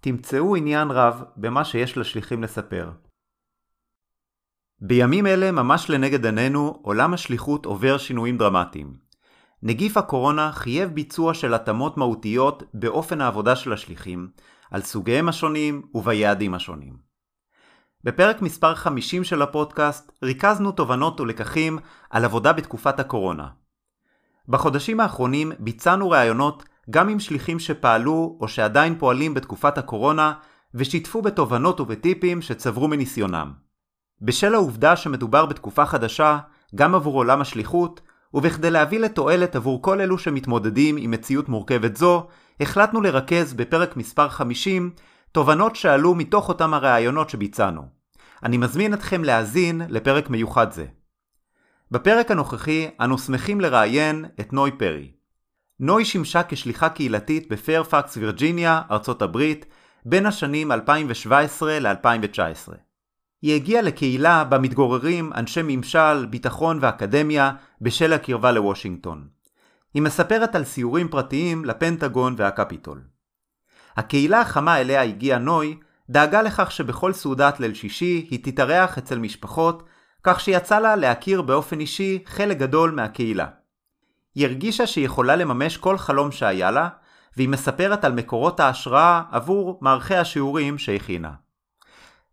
[0.00, 2.90] תמצאו עניין רב במה שיש לשליחים לספר.
[4.80, 8.96] בימים אלה ממש לנגד עינינו עולם השליחות עובר שינויים דרמטיים.
[9.62, 14.28] נגיף הקורונה חייב ביצוע של התאמות מהותיות באופן העבודה של השליחים,
[14.70, 16.96] על סוגיהם השונים וביעדים השונים.
[18.04, 21.78] בפרק מספר 50 של הפודקאסט ריכזנו תובנות ולקחים
[22.10, 23.48] על עבודה בתקופת הקורונה.
[24.48, 30.32] בחודשים האחרונים ביצענו ראיונות גם עם שליחים שפעלו או שעדיין פועלים בתקופת הקורונה
[30.74, 33.52] ושיתפו בתובנות ובטיפים שצברו מניסיונם.
[34.22, 36.38] בשל העובדה שמדובר בתקופה חדשה,
[36.74, 38.00] גם עבור עולם השליחות,
[38.34, 42.26] ובכדי להביא לתועלת עבור כל אלו שמתמודדים עם מציאות מורכבת זו,
[42.60, 44.90] החלטנו לרכז בפרק מספר 50
[45.32, 47.82] תובנות שעלו מתוך אותם הראיונות שביצענו.
[48.42, 50.86] אני מזמין אתכם להאזין לפרק מיוחד זה.
[51.90, 55.19] בפרק הנוכחי אנו שמחים לראיין את נוי פרי.
[55.82, 59.66] נוי שימשה כשליחה קהילתית בפיירפקס וירג'יניה, ארצות הברית,
[60.04, 62.72] בין השנים 2017 ל-2019.
[63.42, 69.28] היא הגיעה לקהילה בה מתגוררים אנשי ממשל, ביטחון ואקדמיה בשל הקרבה לוושינגטון.
[69.94, 73.00] היא מספרת על סיורים פרטיים לפנטגון והקפיטול.
[73.96, 75.76] הקהילה החמה אליה הגיעה נוי
[76.10, 79.82] דאגה לכך שבכל סעודת ליל שישי היא תתארח אצל משפחות,
[80.22, 83.59] כך שיצא לה להכיר באופן אישי חלק גדול מהקהילה.
[84.34, 86.88] היא הרגישה שהיא יכולה לממש כל חלום שהיה לה,
[87.36, 91.30] והיא מספרת על מקורות ההשראה עבור מערכי השיעורים שהכינה.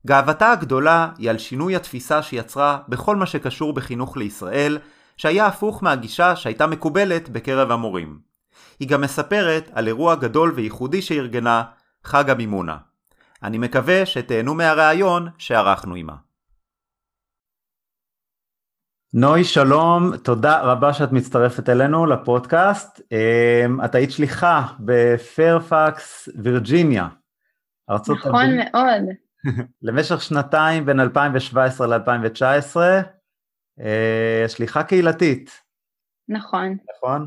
[0.08, 4.78] גאוותה הגדולה היא על שינוי התפיסה שיצרה בכל מה שקשור בחינוך לישראל,
[5.18, 8.20] שהיה הפוך מהגישה שהייתה מקובלת בקרב המורים.
[8.80, 11.64] היא גם מספרת על אירוע גדול וייחודי שארגנה,
[12.04, 12.78] חג המימונה.
[13.44, 16.27] אני מקווה שתהנו מהראיון שערכנו עימה.
[19.14, 23.02] נוי, שלום, תודה רבה שאת מצטרפת אלינו לפודקאסט.
[23.12, 27.08] אמ, את היית שליחה בפיירפקס, וירג'יניה,
[27.90, 28.68] ארצות נכון הברית.
[28.68, 29.16] נכון מאוד.
[29.82, 32.78] למשך שנתיים בין 2017 ל-2019,
[33.80, 35.62] אה, שליחה קהילתית.
[36.30, 36.78] נכון.
[36.98, 37.26] נכון?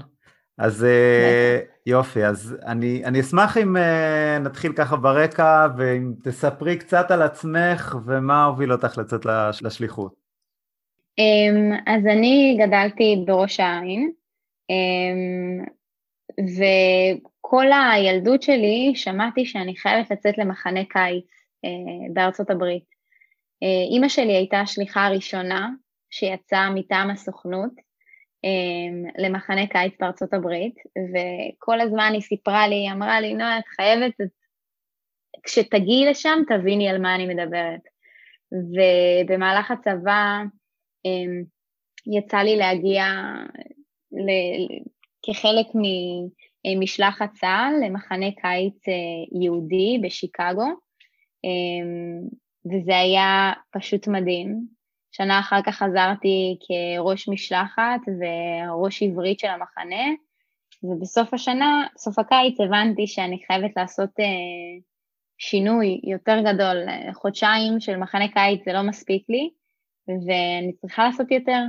[0.58, 7.10] אז אה, יופי, אז אני, אני אשמח אם אה, נתחיל ככה ברקע, ואם תספרי קצת
[7.10, 9.26] על עצמך ומה הוביל אותך לצאת
[9.62, 10.19] לשליחות.
[11.18, 14.12] אמ, אז אני גדלתי בראש העין,
[14.70, 15.64] אמ,
[16.38, 21.24] וכל הילדות שלי שמעתי שאני חייבת לצאת למחנה קיץ
[21.64, 22.84] אה, בארצות הברית.
[23.62, 25.68] אה, אימא שלי הייתה השליחה הראשונה
[26.10, 27.72] שיצאה מטעם הסוכנות
[28.44, 33.68] אמ, למחנה קיץ בארצות הברית, וכל הזמן היא סיפרה לי, היא אמרה לי, נועה, את
[33.76, 34.14] חייבת,
[35.42, 37.80] כשתגיעי לשם תביני על מה אני מדברת.
[38.52, 40.42] ובמהלך הצבא
[42.06, 43.04] יצא לי להגיע
[45.22, 45.66] כחלק
[46.66, 50.66] ממשלחת צה"ל למחנה קיץ אה, יהודי בשיקגו,
[51.44, 52.28] אמ,
[52.66, 54.80] וזה היה פשוט מדהים.
[55.12, 60.04] שנה אחר כך חזרתי כראש משלחת וראש עברית של המחנה,
[60.82, 64.24] ובסוף השנה, בסוף הקיץ, הבנתי שאני חייבת לעשות אה,
[65.38, 66.76] שינוי יותר גדול.
[67.14, 69.50] חודשיים של מחנה קיץ זה לא מספיק לי,
[70.08, 71.62] ואני צריכה לעשות יותר.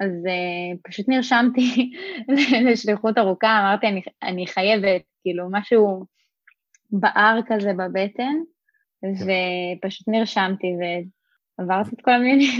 [0.00, 1.92] אז uh, פשוט נרשמתי
[2.70, 6.04] לשליחות ארוכה, אמרתי, אני, אני חייבת, כאילו, משהו
[6.90, 8.34] בער כזה בבטן,
[9.00, 9.26] כן.
[9.82, 10.66] ופשוט נרשמתי
[11.58, 12.50] ועברתי את כל המילים.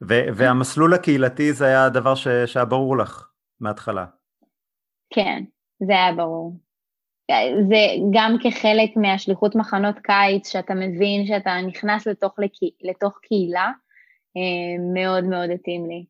[0.36, 3.28] והמסלול הקהילתי זה היה הדבר שהיה ברור לך
[3.60, 4.06] מההתחלה.
[5.14, 5.44] כן,
[5.86, 6.56] זה היה ברור.
[7.68, 7.76] זה
[8.12, 12.34] גם כחלק מהשליחות מחנות קיץ, שאתה מבין שאתה נכנס לתוך,
[12.82, 13.72] לתוך קהילה,
[14.94, 16.04] מאוד מאוד התאים לי.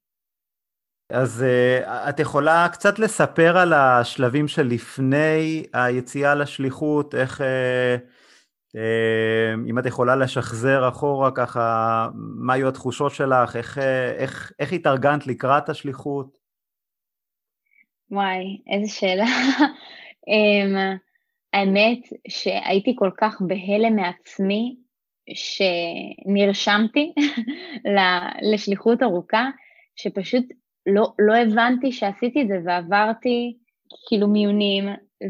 [1.13, 7.45] אז uh, את יכולה קצת לספר על השלבים שלפני היציאה לשליחות, איך, uh,
[8.77, 13.79] uh, אם את יכולה לשחזר אחורה ככה, מה היו התחושות שלך, איך,
[14.17, 16.39] איך, איך התארגנת לקראת השליחות?
[18.11, 19.25] וואי, איזה שאלה.
[20.29, 20.99] um,
[21.53, 21.99] האמת
[22.29, 24.77] שהייתי כל כך בהלם מעצמי,
[25.35, 27.13] שנרשמתי
[28.53, 29.51] לשליחות ארוכה,
[29.97, 30.45] שפשוט
[30.87, 33.57] לא, לא הבנתי שעשיתי את זה ועברתי
[34.09, 34.85] כאילו מיונים,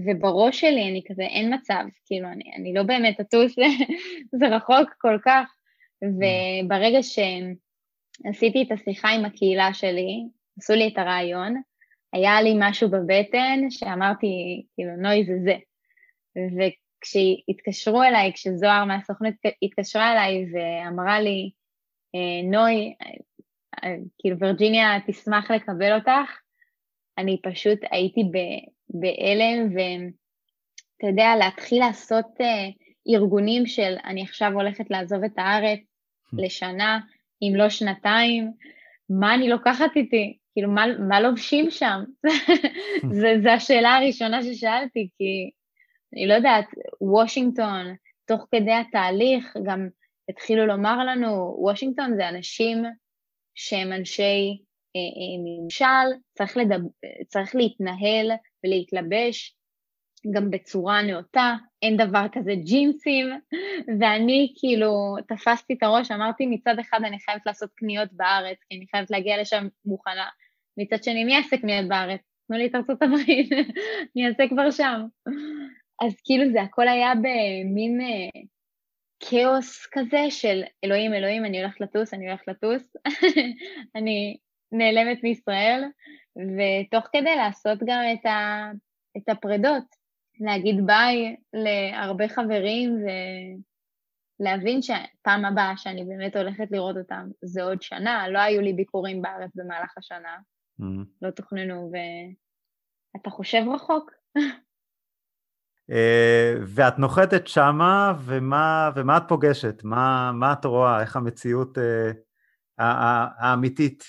[0.06, 3.56] ובראש שלי אני כזה, אין מצב, כאילו, אני, אני לא באמת אטוס,
[4.38, 5.54] זה רחוק כל כך.
[6.02, 10.24] וברגע שעשיתי את השיחה עם הקהילה שלי,
[10.58, 11.62] עשו לי את הרעיון,
[12.12, 14.26] היה לי משהו בבטן שאמרתי,
[14.74, 16.68] כאילו, נוי זה זה.
[17.02, 21.50] וכשהתקשרו אליי, כשזוהר מהסוכנות התקשרה אליי ואמרה לי,
[22.14, 22.94] אה, נוי,
[24.18, 26.40] כאילו וירג'יניה תשמח לקבל אותך,
[27.18, 28.20] אני פשוט הייתי
[28.88, 36.42] בהלם, ואתה יודע, להתחיל לעשות uh, ארגונים של אני עכשיו הולכת לעזוב את הארץ hmm.
[36.42, 37.00] לשנה,
[37.42, 38.52] אם לא שנתיים,
[39.10, 40.38] מה אני לוקחת איתי?
[40.52, 42.04] כאילו, מה, מה לובשים שם?
[43.42, 45.50] זו השאלה הראשונה ששאלתי, כי
[46.12, 46.66] אני לא יודעת,
[47.00, 47.94] וושינגטון,
[48.26, 49.88] תוך כדי התהליך גם
[50.28, 52.84] התחילו לומר לנו, וושינגטון זה אנשים
[53.54, 54.62] שהם אנשי
[54.96, 56.88] אה, אה, ממשל, צריך, לדבר,
[57.28, 58.30] צריך להתנהל
[58.64, 59.56] ולהתלבש
[60.34, 63.26] גם בצורה נאותה, אין דבר כזה ג'ינסים,
[64.00, 64.92] ואני כאילו
[65.28, 69.40] תפסתי את הראש, אמרתי מצד אחד אני חייבת לעשות קניות בארץ, כי אני חייבת להגיע
[69.40, 70.28] לשם מוכנה,
[70.76, 72.20] מצד שני מי יעשה קניות בארץ?
[72.48, 73.52] תנו לי את ארצות הברית,
[74.16, 75.02] אני אעשה כבר שם.
[76.00, 78.40] אז כאילו זה הכל היה במין אה,
[79.20, 82.96] כאוס כזה של אלוהים, אלוהים, אני הולכת לטוס, אני הולכת לטוס,
[83.96, 84.36] אני
[84.72, 85.84] נעלמת מישראל,
[86.36, 88.70] ותוך כדי לעשות גם את, ה,
[89.16, 89.84] את הפרדות,
[90.40, 93.04] להגיד ביי להרבה חברים
[94.40, 99.22] ולהבין שפעם הבאה שאני באמת הולכת לראות אותם זה עוד שנה, לא היו לי ביקורים
[99.22, 100.36] בארץ במהלך השנה,
[100.80, 101.06] mm-hmm.
[101.22, 101.92] לא תוכננו,
[103.14, 104.10] ואתה חושב רחוק.
[105.90, 109.84] אה, ואת נוחתת שמה, ומה, ומה את פוגשת?
[109.84, 111.00] מה, מה את רואה?
[111.00, 112.82] איך המציאות uh,
[113.38, 114.04] האמיתית?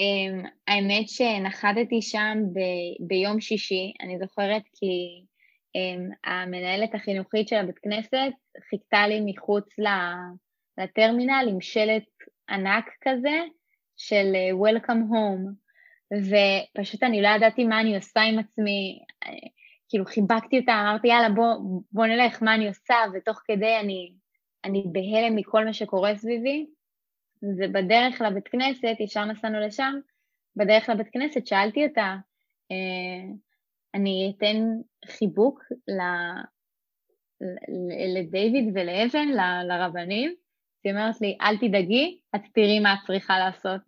[0.00, 2.58] Um, האמת שנחתתי שם ב,
[3.06, 5.24] ביום שישי, אני זוכרת כי
[5.76, 8.32] um, המנהלת החינוכית של הבית כנסת
[8.70, 9.68] חיכתה לי מחוץ
[10.78, 12.04] לטרמינל עם שלט
[12.50, 13.40] ענק כזה
[13.96, 15.64] של uh, Welcome Home,
[16.14, 18.98] ופשוט אני לא ידעתי מה אני עושה עם עצמי.
[19.94, 24.12] כאילו חיבקתי אותה, אמרתי יאללה בוא, בוא נלך, מה אני עושה, ותוך כדי אני,
[24.64, 26.66] אני בהלם מכל מה שקורה סביבי,
[27.42, 29.94] ובדרך לבית כנסת, ישר נסענו לשם,
[30.56, 32.16] בדרך לבית כנסת שאלתי אותה,
[32.70, 33.32] אה,
[33.94, 34.56] אני אתן
[35.06, 36.00] חיבוק ל,
[38.14, 40.34] לדיוויד ולאבן, ל, לרבנים,
[40.84, 43.80] היא אומרת לי, אל תדאגי, את תראי מה את צריכה לעשות.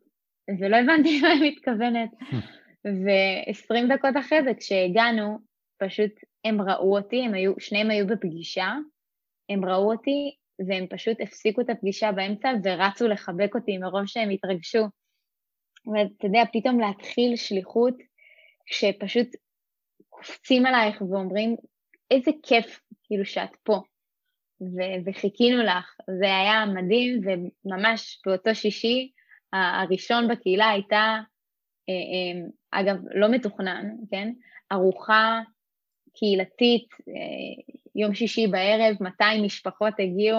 [0.61, 2.11] ולא הבנתי מה היא מתכוונת.
[3.05, 6.11] ו-20 דקות אחרי זה, כשהגענו, פשוט
[6.45, 8.73] הם ראו אותי, הם היו, שניהם היו בפגישה,
[9.49, 10.37] הם ראו אותי
[10.69, 14.85] והם פשוט הפסיקו את הפגישה באמצע ורצו לחבק אותי מרוב שהם התרגשו.
[15.87, 17.95] ואתה יודע, פתאום להתחיל שליחות
[18.67, 19.29] כשפשוט
[20.09, 21.57] קופצים עלייך ואומרים,
[22.11, 23.81] איזה כיף כאילו שאת פה,
[24.61, 25.97] ו- וחיכינו לך.
[26.21, 29.11] זה היה מדהים, וממש באותו שישי,
[29.53, 31.19] הראשון בקהילה הייתה,
[31.89, 32.49] אה, אה,
[32.81, 34.33] אגב, לא מתוכנן, כן?
[34.73, 35.41] ארוחה
[36.17, 37.63] קהילתית, אה,
[37.95, 40.39] יום שישי בערב 200 משפחות הגיעו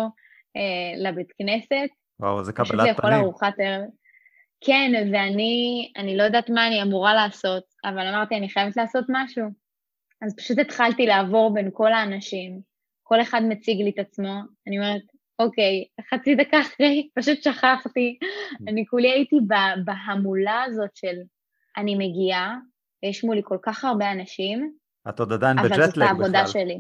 [0.55, 1.89] אה, לבית כנסת.
[2.19, 2.83] וואו, זה קבלת פנים.
[2.83, 3.83] זה יכול ארוחת ערב.
[4.61, 9.45] כן, ואני אני לא יודעת מה אני אמורה לעשות, אבל אמרתי, אני חייבת לעשות משהו.
[10.21, 12.59] אז פשוט התחלתי לעבור בין כל האנשים,
[13.03, 14.33] כל אחד מציג לי את עצמו,
[14.67, 15.01] אני אומרת,
[15.39, 18.17] אוקיי, חצי דקה אחרי, פשוט שכחתי.
[18.67, 19.35] אני כולי הייתי
[19.85, 21.15] בהמולה הזאת של
[21.77, 22.57] אני מגיעה,
[23.03, 24.73] יש מולי כל כך הרבה אנשים,
[25.09, 25.83] את עוד עדיין בג'טלג בכלל.
[25.83, 26.79] אבל זאת העבודה שלי.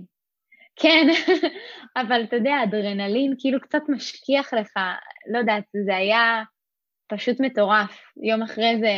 [0.75, 1.07] כן,
[2.01, 4.73] אבל אתה יודע, אדרנלין כאילו קצת משכיח לך,
[5.33, 6.43] לא יודעת, זה היה
[7.07, 8.01] פשוט מטורף.
[8.23, 8.93] יום אחרי זה,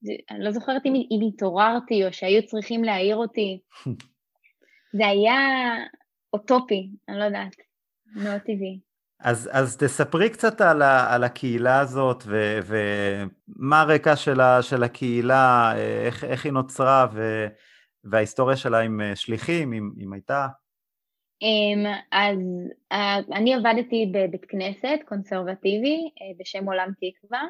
[0.00, 3.60] זה אני לא זוכרת אם, אם התעוררתי או שהיו צריכים להעיר אותי.
[4.96, 5.38] זה היה
[6.32, 7.56] אוטופי, אני לא יודעת,
[8.16, 8.80] מאוד טבעי.
[9.20, 14.82] אז, אז תספרי קצת על, ה, על הקהילה הזאת ו, ומה הרקע של, ה, של
[14.82, 15.72] הקהילה,
[16.06, 17.46] איך, איך היא נוצרה ו,
[18.04, 20.46] וההיסטוריה שלה עם שליחים, אם, אם הייתה.
[21.42, 22.38] אמ, אז
[22.92, 27.42] אה, אני עבדתי בבית כנסת קונסרבטיבי אה, בשם עולם תקווה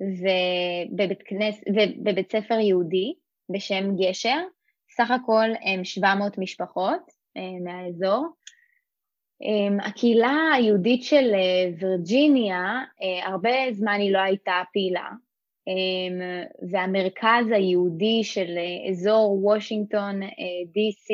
[0.00, 3.14] ובבית, כנס, ובבית ספר יהודי
[3.50, 4.38] בשם גשר,
[4.96, 7.00] סך הכל הם 700 משפחות
[7.36, 8.26] אה, מהאזור.
[9.42, 11.32] אמ, הקהילה היהודית של
[11.80, 12.84] וירג'יניה,
[13.24, 15.16] הרבה זמן היא לא הייתה פעילה, אמ,
[16.70, 18.58] והמרכז היהודי של
[18.90, 21.06] אזור וושינגטון, DC,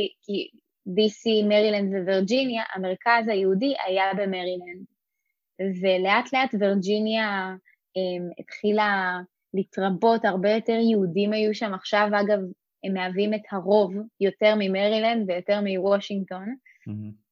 [0.89, 4.87] DC, מרילנד ווירג'יניה, המרכז היהודי היה במרילנד.
[5.83, 7.55] ולאט לאט וירג'יניה
[7.99, 9.19] um, התחילה
[9.55, 12.39] להתרבות, הרבה יותר יהודים היו שם, עכשיו אגב
[12.85, 16.55] הם מהווים את הרוב יותר ממרילנד ויותר מוושינגטון.
[16.89, 17.27] Mm-hmm.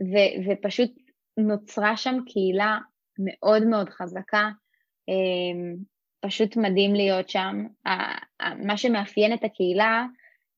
[0.00, 0.14] ו,
[0.46, 0.90] ופשוט
[1.38, 2.78] נוצרה שם קהילה
[3.18, 4.50] מאוד מאוד חזקה,
[6.20, 7.66] פשוט מדהים להיות שם.
[8.56, 10.04] מה שמאפיין את הקהילה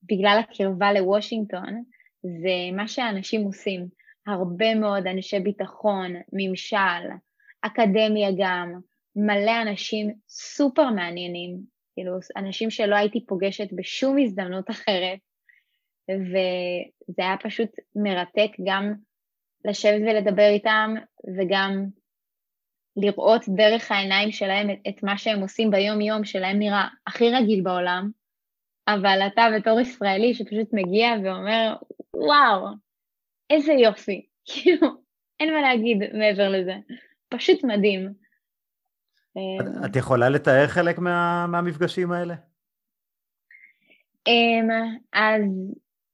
[0.03, 1.83] בגלל הקרבה לוושינגטון,
[2.23, 3.87] זה מה שאנשים עושים.
[4.27, 7.07] הרבה מאוד אנשי ביטחון, ממשל,
[7.61, 8.73] אקדמיה גם,
[9.15, 11.57] מלא אנשים סופר מעניינים,
[11.93, 15.19] כאילו אנשים שלא הייתי פוגשת בשום הזדמנות אחרת,
[16.11, 18.93] וזה היה פשוט מרתק גם
[19.65, 20.93] לשבת ולדבר איתם
[21.37, 21.85] וגם
[22.97, 28.09] לראות דרך העיניים שלהם את, את מה שהם עושים ביום-יום, שלהם נראה הכי רגיל בעולם,
[28.87, 31.75] אבל אתה בתור ישראלי שפשוט מגיע ואומר,
[32.13, 32.67] וואו,
[33.49, 34.87] איזה יופי, כאילו,
[35.39, 36.73] אין מה להגיד מעבר לזה,
[37.29, 38.13] פשוט מדהים.
[39.85, 42.35] את יכולה לתאר חלק מה, מהמפגשים האלה?
[44.27, 44.69] אמ,
[45.13, 45.41] אז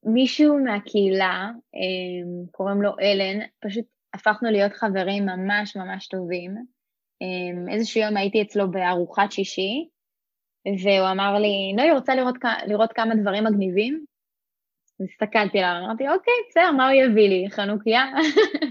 [0.06, 6.56] מישהו מהקהילה, אמ, קוראים לו אלן, פשוט הפכנו להיות חברים ממש ממש טובים.
[7.24, 9.88] אמ, איזשהו יום הייתי אצלו בארוחת שישי,
[10.84, 12.36] והוא אמר לי, נוי, רוצה לראות,
[12.68, 14.06] לראות כמה דברים מגניבים?
[15.04, 17.46] הסתכלתי עליו, אמרתי, אוקיי, בסדר, מה הוא יביא לי?
[17.50, 18.04] חנוכיה?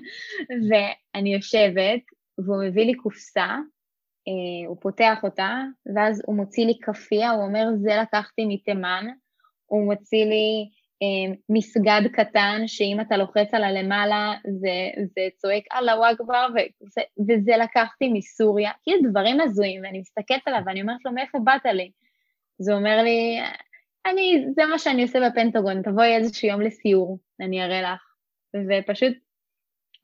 [0.68, 2.02] ואני יושבת,
[2.38, 3.48] והוא מביא לי קופסה,
[4.28, 5.58] אה, הוא פותח אותה,
[5.96, 9.06] ואז הוא מוציא לי כאפיה, הוא אומר, זה לקחתי מתימן,
[9.66, 10.68] הוא מוציא לי
[11.48, 18.08] מסגד קטן, שאם אתה לוחץ על הלמעלה זה, זה צועק אללהו אכבר, וזה, וזה לקחתי
[18.12, 21.90] מסוריה, כאילו דברים הזויים, ואני מסתכלת עליו ואני אומרת לו, מאיפה באת לי?
[22.60, 23.40] אז הוא אומר לי,
[24.06, 28.02] אני, זה מה שאני עושה בפנטגון, תבואי איזשהו יום לסיור, אני אראה לך.
[28.54, 29.12] ופשוט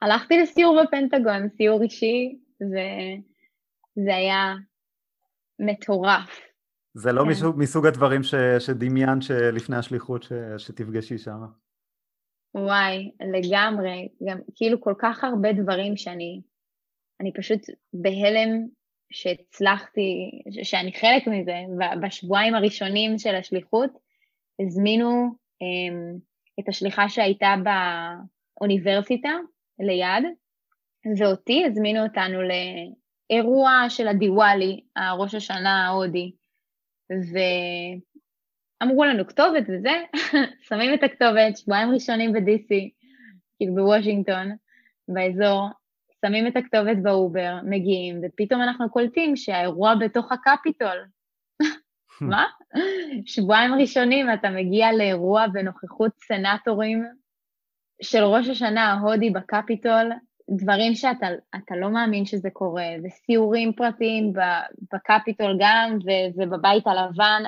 [0.02, 4.55] הלכתי לסיור בפנטגון, סיור אישי, וזה היה
[5.59, 6.48] מטורף.
[6.95, 7.28] זה לא כן.
[7.28, 11.40] מסוג, מסוג הדברים ש, שדמיינת שלפני השליחות ש, שתפגשי שם.
[12.54, 14.09] וואי, לגמרי.
[14.28, 16.40] גם כאילו כל כך הרבה דברים שאני
[17.21, 17.61] אני פשוט
[17.92, 18.66] בהלם
[19.12, 20.30] שהצלחתי,
[20.62, 21.54] שאני חלק מזה.
[22.02, 23.90] בשבועיים הראשונים של השליחות
[24.62, 25.30] הזמינו
[25.62, 26.18] um,
[26.61, 27.54] את השליחה שהייתה
[28.59, 29.30] באוניברסיטה
[29.78, 30.25] ליד,
[31.18, 36.33] ואותי הזמינו אותנו לאירוע של הדיוואלי, הראש השנה ההודי.
[37.11, 40.03] ואמרו לנו כתובת וזה,
[40.69, 42.75] שמים את הכתובת, שבועיים ראשונים ב-DC,
[43.57, 44.57] כאילו בוושינגטון,
[45.09, 45.69] באזור,
[46.25, 51.05] שמים את הכתובת באובר, מגיעים, ופתאום אנחנו קולטים שהאירוע בתוך הקפיטול.
[52.21, 52.45] מה?
[53.27, 57.05] שבועיים ראשונים אתה מגיע לאירוע בנוכחות סנטורים
[58.03, 60.12] של ראש השנה ההודי בקפיטול,
[60.50, 64.33] דברים שאתה לא מאמין שזה קורה, וסיורים פרטיים
[64.93, 65.99] בקפיטול גם,
[66.37, 67.43] ובבית הלבן,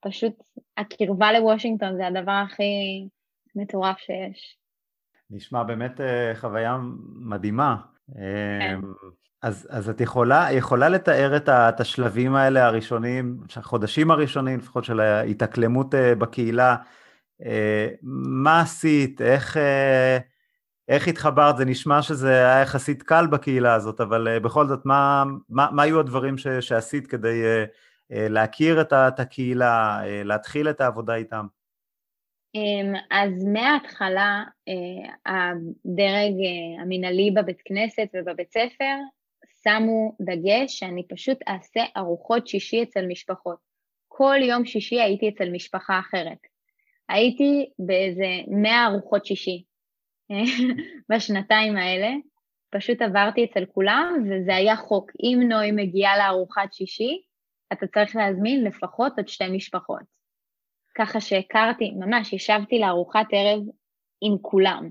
[0.00, 0.32] פשוט
[0.76, 3.08] הקרבה לוושינגטון זה הדבר הכי
[3.54, 4.58] מטורף שיש.
[5.30, 6.78] נשמע באמת אה, חוויה
[7.14, 7.76] מדהימה.
[8.14, 8.74] כן.
[8.74, 8.92] אמ,
[9.42, 15.94] אז, אז את יכולה, יכולה לתאר את השלבים האלה הראשונים, החודשים הראשונים לפחות של ההתאקלמות
[15.94, 16.76] אה, בקהילה,
[17.44, 17.88] אה,
[18.42, 19.56] מה עשית, איך...
[20.88, 21.56] איך התחברת?
[21.56, 25.82] זה נשמע שזה היה יחסית קל בקהילה הזאת, אבל uh, בכל זאת, מה, מה, מה
[25.82, 27.68] היו הדברים ש, שעשית כדי uh,
[28.12, 31.46] uh, להכיר את, את הקהילה, להתחיל את העבודה איתם?
[32.56, 34.44] Um, אז מההתחלה,
[35.26, 36.32] הדרג
[36.80, 38.96] המינהלי בבית כנסת ובבית ספר
[39.62, 43.58] שמו דגש שאני פשוט אעשה ארוחות שישי אצל משפחות.
[44.08, 46.38] כל יום שישי הייתי אצל משפחה אחרת.
[47.08, 49.64] הייתי באיזה 100 ארוחות שישי.
[51.10, 52.08] בשנתיים האלה.
[52.70, 55.10] פשוט עברתי אצל כולם, וזה היה חוק.
[55.22, 57.22] אם נוי מגיעה לארוחת שישי,
[57.72, 60.02] אתה צריך להזמין לפחות עוד שתי משפחות.
[60.94, 63.62] ככה שהכרתי, ממש ישבתי לארוחת ערב
[64.20, 64.90] עם כולם.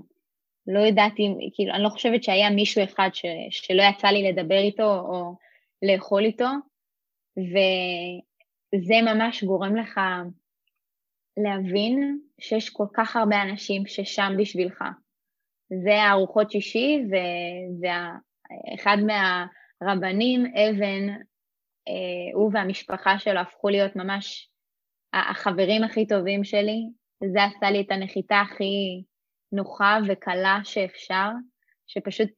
[0.66, 1.22] לא ידעתי,
[1.54, 5.36] כאילו, אני לא חושבת שהיה מישהו אחד ש, שלא יצא לי לדבר איתו או
[5.82, 6.48] לאכול איתו,
[7.36, 10.00] וזה ממש גורם לך
[11.36, 14.84] להבין שיש כל כך הרבה אנשים ששם בשבילך.
[15.84, 17.02] זה הארוחות שישי,
[17.80, 21.08] ואחד מהרבנים, אבן,
[21.88, 24.50] אה, הוא והמשפחה שלו הפכו להיות ממש
[25.12, 26.88] החברים הכי טובים שלי.
[27.32, 29.02] זה עשה לי את הנחיתה הכי
[29.52, 31.28] נוחה וקלה שאפשר,
[31.86, 32.28] שפשוט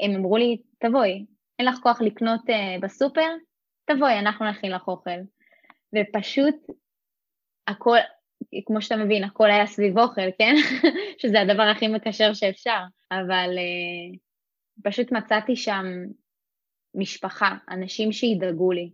[0.00, 1.26] הם אמרו לי, תבואי,
[1.58, 3.30] אין לך כוח לקנות uh, בסופר,
[3.84, 5.20] תבואי, אנחנו נכין לך אוכל.
[5.94, 6.54] ופשוט
[7.66, 7.96] הכל,
[8.66, 10.54] כמו שאתה מבין, הכל היה סביב אוכל, כן?
[11.22, 14.18] שזה הדבר הכי מקשר שאפשר, אבל uh,
[14.82, 15.84] פשוט מצאתי שם
[16.94, 18.90] משפחה, אנשים שידאגו לי,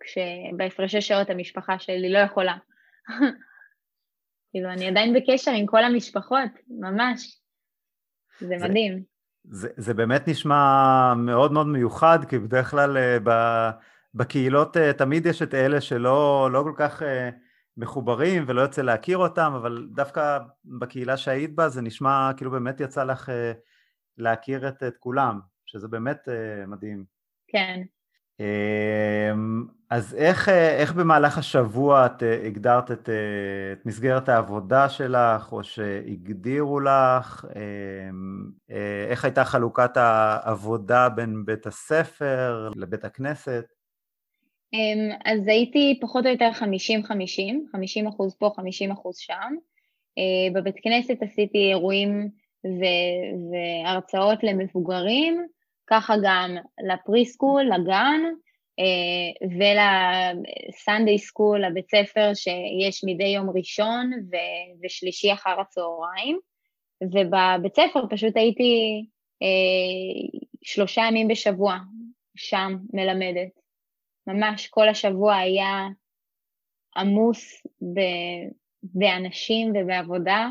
[0.00, 2.56] כשבהפרשי שעות המשפחה שלי לא יכולה.
[4.50, 7.40] כאילו, אני עדיין בקשר עם כל המשפחות, ממש.
[8.40, 9.02] זה, מדהים.
[9.44, 13.30] זה, זה באמת נשמע מאוד מאוד מיוחד, כי בדרך כלל uh,
[14.14, 17.02] בקהילות uh, תמיד יש את אלה שלא לא כל כך
[17.76, 23.04] מחוברים ולא יוצא להכיר אותם, אבל דווקא בקהילה שהיית בה זה נשמע כאילו באמת יצא
[23.04, 23.32] לך uh,
[24.18, 27.04] להכיר את, את כולם, שזה באמת uh, מדהים.
[27.48, 27.82] כן.
[28.40, 33.08] אמ, אז איך, איך במהלך השבוע את הגדרת את,
[33.72, 37.44] את מסגרת העבודה שלך, או שהגדירו לך?
[37.56, 38.50] אמ,
[39.10, 43.75] איך הייתה חלוקת העבודה בין בית הספר לבית הכנסת?
[44.72, 46.62] אמ, אז הייתי פחות או יותר 50-50,
[47.72, 49.54] 50 אחוז פה, 50 אחוז שם.
[50.18, 52.28] אה, בבית כנסת עשיתי אירועים
[53.84, 55.46] והרצאות למבוגרים,
[55.86, 56.56] ככה גם
[56.88, 58.20] לפריסקול, לגן,
[58.78, 64.10] אה, ולסנדיי סקול, לבית ספר שיש מדי יום ראשון
[64.82, 66.38] ושלישי אחר הצהריים.
[67.02, 69.04] ובבית ספר פשוט הייתי
[69.42, 71.78] אה, שלושה ימים בשבוע
[72.36, 73.65] שם מלמדת.
[74.26, 75.88] ממש כל השבוע היה
[76.96, 77.66] עמוס
[78.82, 80.50] באנשים ובעבודה.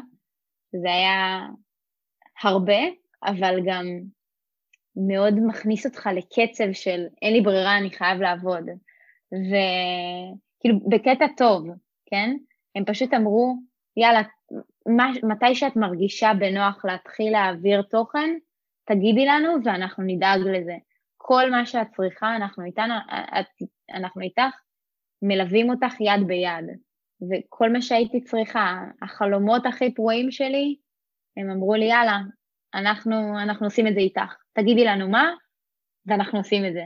[0.72, 1.48] זה היה
[2.44, 2.80] הרבה,
[3.24, 3.86] אבל גם
[5.08, 8.64] מאוד מכניס אותך לקצב של אין לי ברירה, אני חייב לעבוד.
[9.32, 11.68] וכאילו, בקטע טוב,
[12.06, 12.36] כן?
[12.76, 13.56] הם פשוט אמרו,
[13.98, 14.22] יאללה,
[14.88, 18.30] מה, מתי שאת מרגישה בנוח להתחיל להעביר תוכן,
[18.86, 20.76] תגידי לנו ואנחנו נדאג לזה.
[21.28, 22.94] כל מה שאת צריכה, אנחנו, איתנו,
[23.40, 24.56] את, אנחנו איתך,
[25.22, 26.66] מלווים אותך יד ביד.
[27.22, 30.76] וכל מה שהייתי צריכה, החלומות הכי פרועים שלי,
[31.38, 32.20] הם אמרו לי, יאללה,
[32.74, 34.34] אנחנו, אנחנו עושים את זה איתך.
[34.54, 35.32] תגידי לנו מה,
[36.06, 36.84] ואנחנו עושים את זה.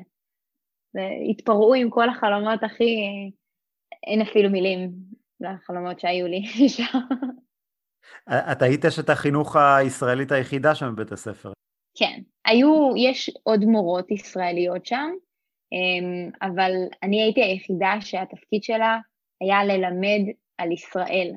[0.93, 2.95] והתפרעו עם כל החלומות הכי,
[4.08, 4.91] אין אפילו מילים
[5.39, 6.41] לחלומות שהיו לי
[6.78, 6.99] שם.
[8.52, 11.52] את היית אשת החינוך הישראלית היחידה שם בבית הספר.
[12.00, 15.12] כן, היו, יש עוד מורות ישראליות שם,
[15.72, 16.72] אמ, אבל
[17.04, 18.98] אני הייתי היחידה שהתפקיד שלה
[19.42, 21.32] היה ללמד על ישראל.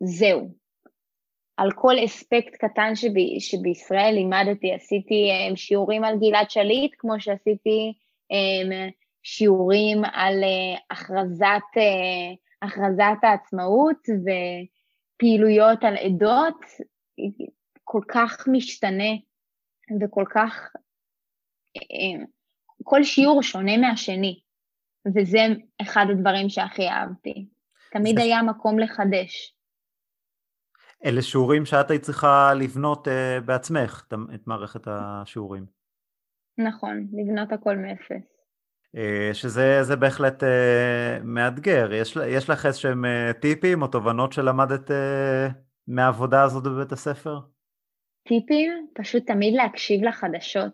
[0.00, 0.48] זהו.
[1.56, 7.92] על כל אספקט קטן שב, שבישראל לימדתי, עשיתי um, שיעורים על גלעד שליט, כמו שעשיתי
[8.32, 14.06] um, שיעורים על uh, הכרזת, uh, הכרזת העצמאות
[15.16, 16.60] ופעילויות על עדות,
[17.92, 19.12] כל כך משתנה
[20.00, 20.70] וכל כך,
[21.78, 22.26] um,
[22.82, 24.40] כל שיעור שונה מהשני,
[25.16, 25.38] וזה
[25.82, 27.48] אחד הדברים שהכי אהבתי.
[27.92, 28.22] תמיד זה...
[28.22, 29.56] היה מקום לחדש.
[31.04, 35.66] אלה שיעורים שאת היית צריכה לבנות uh, בעצמך, את מערכת השיעורים.
[36.58, 38.22] נכון, לבנות הכל מאפס.
[38.96, 40.46] Uh, שזה בהחלט uh,
[41.24, 41.92] מאתגר.
[41.92, 45.52] יש, יש לך איזשהם uh, טיפים או תובנות שלמדת uh,
[45.86, 47.51] מהעבודה הזאת בבית הספר?
[48.28, 48.86] טיפים?
[48.94, 50.72] פשוט תמיד להקשיב לחדשות.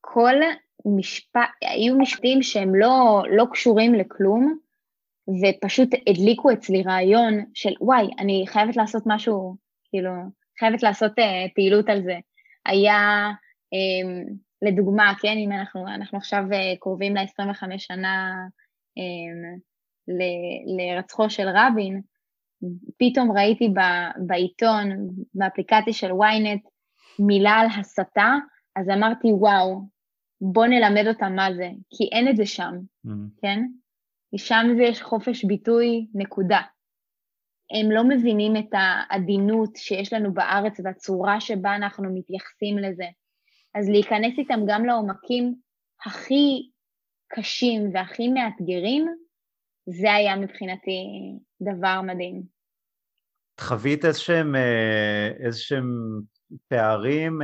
[0.00, 0.34] כל
[0.86, 4.58] משפט, היו משפטים שהם לא, לא קשורים לכלום,
[5.28, 9.56] ופשוט הדליקו אצלי רעיון של וואי, אני חייבת לעשות משהו,
[9.90, 10.10] כאילו,
[10.58, 12.18] חייבת לעשות uh, פעילות על זה.
[12.66, 13.30] היה,
[13.74, 18.34] um, לדוגמה, כן, אם אנחנו, אנחנו עכשיו uh, קרובים ל-25 שנה
[18.98, 19.60] um,
[20.76, 22.00] להירצחו של רבין,
[22.98, 23.80] פתאום ראיתי ב,
[24.26, 26.68] בעיתון, באפליקציה של ynet,
[27.18, 28.34] מילה על הסתה,
[28.76, 29.80] אז אמרתי, וואו,
[30.40, 32.72] בוא נלמד אותם מה זה, כי אין את זה שם,
[33.06, 33.40] mm-hmm.
[33.42, 33.60] כן?
[34.36, 36.60] שם זה יש חופש ביטוי, נקודה.
[37.80, 43.06] הם לא מבינים את העדינות שיש לנו בארץ והצורה שבה אנחנו מתייחסים לזה.
[43.74, 45.54] אז להיכנס איתם גם לעומקים
[46.06, 46.70] הכי
[47.28, 49.06] קשים והכי מאתגרים,
[49.86, 51.02] זה היה מבחינתי
[51.62, 52.42] דבר מדהים.
[53.60, 54.54] חווית איזשהם,
[55.44, 55.84] איזשהם
[56.68, 57.42] פערים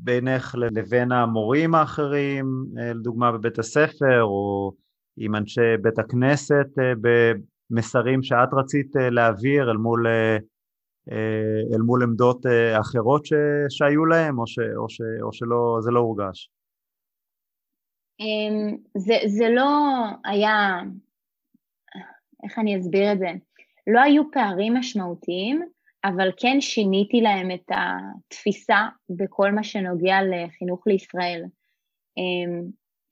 [0.00, 2.46] בינך לבין המורים האחרים,
[2.94, 4.72] לדוגמה בבית הספר, או
[5.16, 6.66] עם אנשי בית הכנסת
[7.00, 10.06] במסרים שאת רצית להעביר אל מול,
[11.74, 12.46] אל מול עמדות
[12.80, 13.32] אחרות ש,
[13.68, 16.50] שהיו להם, או, ש, או, ש, או שזה לא הורגש?
[18.20, 19.68] אמ, זה, זה לא
[20.24, 20.80] היה,
[22.44, 23.30] איך אני אסביר את זה?
[23.86, 25.62] לא היו פערים משמעותיים,
[26.04, 31.44] אבל כן שיניתי להם את התפיסה בכל מה שנוגע לחינוך לישראל.
[32.16, 32.62] אמ,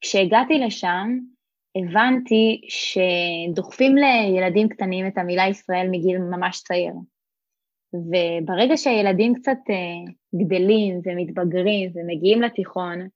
[0.00, 1.18] כשהגעתי לשם,
[1.76, 6.94] הבנתי שדוחפים לילדים קטנים את המילה ישראל מגיל ממש צעיר.
[7.94, 13.08] וברגע שהילדים קצת אה, גדלים ומתבגרים ומגיעים לתיכון,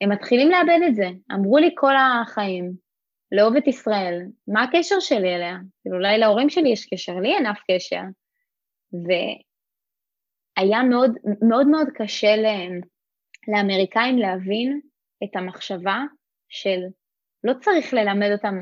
[0.00, 1.08] הם מתחילים לאבד את זה.
[1.32, 2.72] אמרו לי כל החיים,
[3.34, 5.56] לאהוב את ישראל, מה הקשר שלי אליה?
[5.82, 8.00] כאילו אולי להורים שלי יש קשר, לי אין אף קשר.
[10.58, 11.12] והיה מאוד
[11.48, 12.80] מאוד, מאוד קשה להם,
[13.48, 14.80] לאמריקאים להבין
[15.24, 16.02] את המחשבה
[16.48, 16.80] של
[17.44, 18.54] לא צריך ללמד אותם,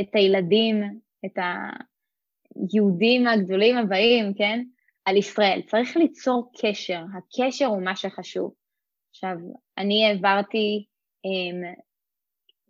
[0.00, 0.82] את הילדים,
[1.26, 4.64] את היהודים הגדולים הבאים, כן?
[5.04, 5.62] על ישראל.
[5.66, 8.54] צריך ליצור קשר, הקשר הוא מה שחשוב.
[9.10, 9.36] עכשיו,
[9.78, 10.86] אני העברתי
[11.26, 11.80] um,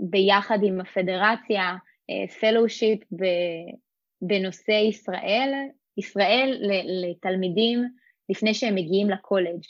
[0.01, 1.77] ביחד עם הפדרציה
[2.41, 3.77] פלושיפ uh,
[4.23, 5.53] בנושא ישראל,
[5.97, 6.61] ישראל
[7.03, 7.85] לתלמידים
[8.29, 9.63] לפני שהם מגיעים לקולג'.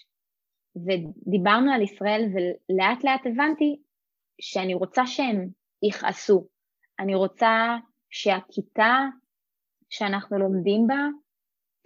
[0.76, 3.80] ודיברנו על ישראל ולאט לאט הבנתי
[4.40, 5.48] שאני רוצה שהם
[5.82, 6.46] יכעסו.
[7.00, 7.76] אני רוצה
[8.10, 8.98] שהכיתה
[9.90, 11.06] שאנחנו לומדים בה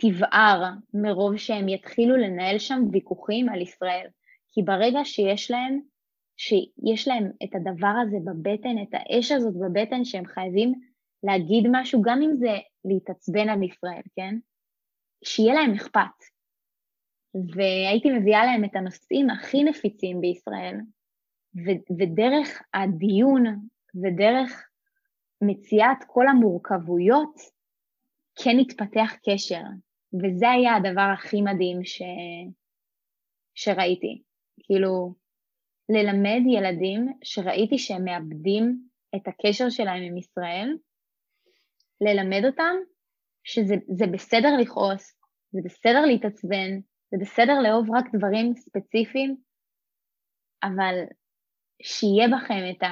[0.01, 0.63] תבער
[0.95, 4.07] מרוב שהם יתחילו לנהל שם ויכוחים על ישראל.
[4.49, 5.81] כי ברגע שיש להם,
[6.37, 10.73] שיש להם את הדבר הזה בבטן, את האש הזאת בבטן שהם חייבים
[11.23, 14.35] להגיד משהו, גם אם זה להתעצבן על ישראל, כן?
[15.25, 16.37] שיהיה להם אכפת.
[17.55, 20.77] והייתי מביאה להם את הנושאים הכי נפיצים בישראל,
[21.57, 23.45] ו- ודרך הדיון
[24.03, 24.69] ודרך
[25.43, 27.35] מציאת כל המורכבויות,
[28.43, 29.63] כן התפתח קשר,
[30.23, 32.03] וזה היה הדבר הכי מדהים ש...
[33.55, 34.23] שראיתי.
[34.63, 35.15] כאילו,
[35.89, 38.81] ללמד ילדים שראיתי שהם מאבדים
[39.17, 40.77] את הקשר שלהם עם ישראל,
[42.01, 42.75] ללמד אותם
[43.45, 45.17] שזה בסדר לכעוס,
[45.51, 49.37] זה בסדר להתעצבן, זה בסדר לאהוב רק דברים ספציפיים,
[50.63, 50.95] אבל
[51.83, 52.83] שיהיה בכם את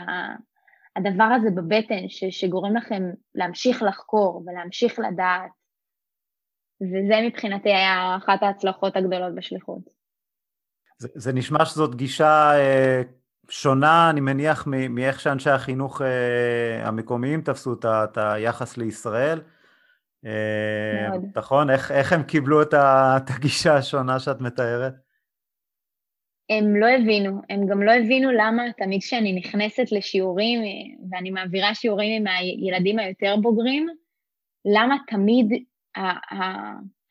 [0.96, 3.02] הדבר הזה בבטן ש, שגורם לכם
[3.34, 5.50] להמשיך לחקור ולהמשיך לדעת,
[6.82, 10.03] וזה מבחינתי היה אחת ההצלחות הגדולות בשליחות.
[10.98, 13.02] זה, זה נשמע שזאת גישה אה,
[13.48, 19.40] שונה, אני מניח, מאיך שאנשי החינוך אה, המקומיים תפסו את, היחס לישראל.
[20.26, 21.18] אה.
[21.36, 21.70] נכון?
[21.70, 24.92] איך, איך הם קיבלו את, ה, את הגישה השונה שאת מתארת?
[26.50, 30.60] הם לא הבינו, הם גם לא הבינו למה תמיד כשאני נכנסת לשיעורים
[31.10, 33.86] ואני מעבירה שיעורים עם הילדים היותר בוגרים,
[34.64, 35.64] למה תמיד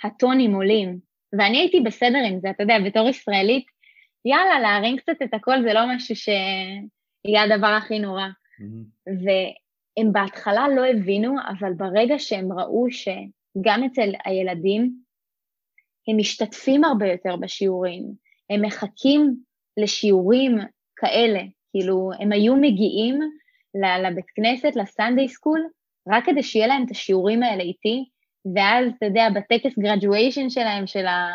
[0.03, 1.12] הטונים עולים.
[1.37, 3.65] ואני הייתי בסדר עם זה, אתה יודע, בתור ישראלית,
[4.25, 8.25] יאללה, להרים קצת את הכל זה לא משהו שיהיה הדבר הכי נורא.
[8.25, 9.09] Mm-hmm.
[9.09, 14.93] והם בהתחלה לא הבינו, אבל ברגע שהם ראו שגם אצל הילדים,
[16.07, 18.03] הם משתתפים הרבה יותר בשיעורים,
[18.49, 19.35] הם מחכים
[19.77, 20.57] לשיעורים
[20.95, 21.41] כאלה,
[21.71, 23.19] כאילו, הם היו מגיעים
[23.75, 25.67] לבית כנסת, לסנדיי סקול,
[26.07, 28.05] רק כדי שיהיה להם את השיעורים האלה איתי,
[28.55, 31.27] ואז, אתה יודע, בטקס גרדואיישן שלהם, של, ה,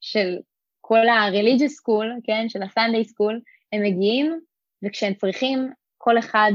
[0.00, 0.38] של
[0.80, 3.34] כל ה-religious school, כן, של ה-Sunday school,
[3.72, 4.40] הם מגיעים,
[4.84, 6.52] וכשהם צריכים כל אחד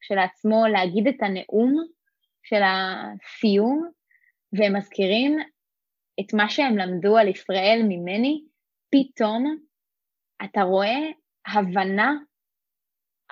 [0.00, 1.76] כשלעצמו להגיד את הנאום
[2.42, 3.88] של הסיום,
[4.52, 5.38] והם מזכירים
[6.20, 8.44] את מה שהם למדו על ישראל ממני,
[8.90, 9.56] פתאום
[10.44, 10.98] אתה רואה
[11.46, 12.12] הבנה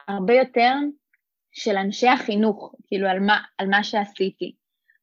[0.09, 0.73] הרבה יותר
[1.53, 4.55] של אנשי החינוך, כאילו על מה, על מה שעשיתי.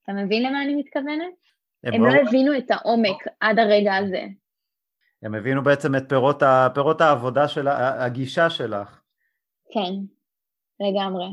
[0.03, 1.33] אתה מבין למה אני מתכוונת?
[1.83, 4.23] הם, הם לא, הבינו את העומק עד הרגע הזה.
[5.23, 9.01] הם הבינו בעצם את פירות, ה, פירות העבודה של הגישה שלך.
[9.73, 9.93] כן,
[10.79, 11.25] לגמרי.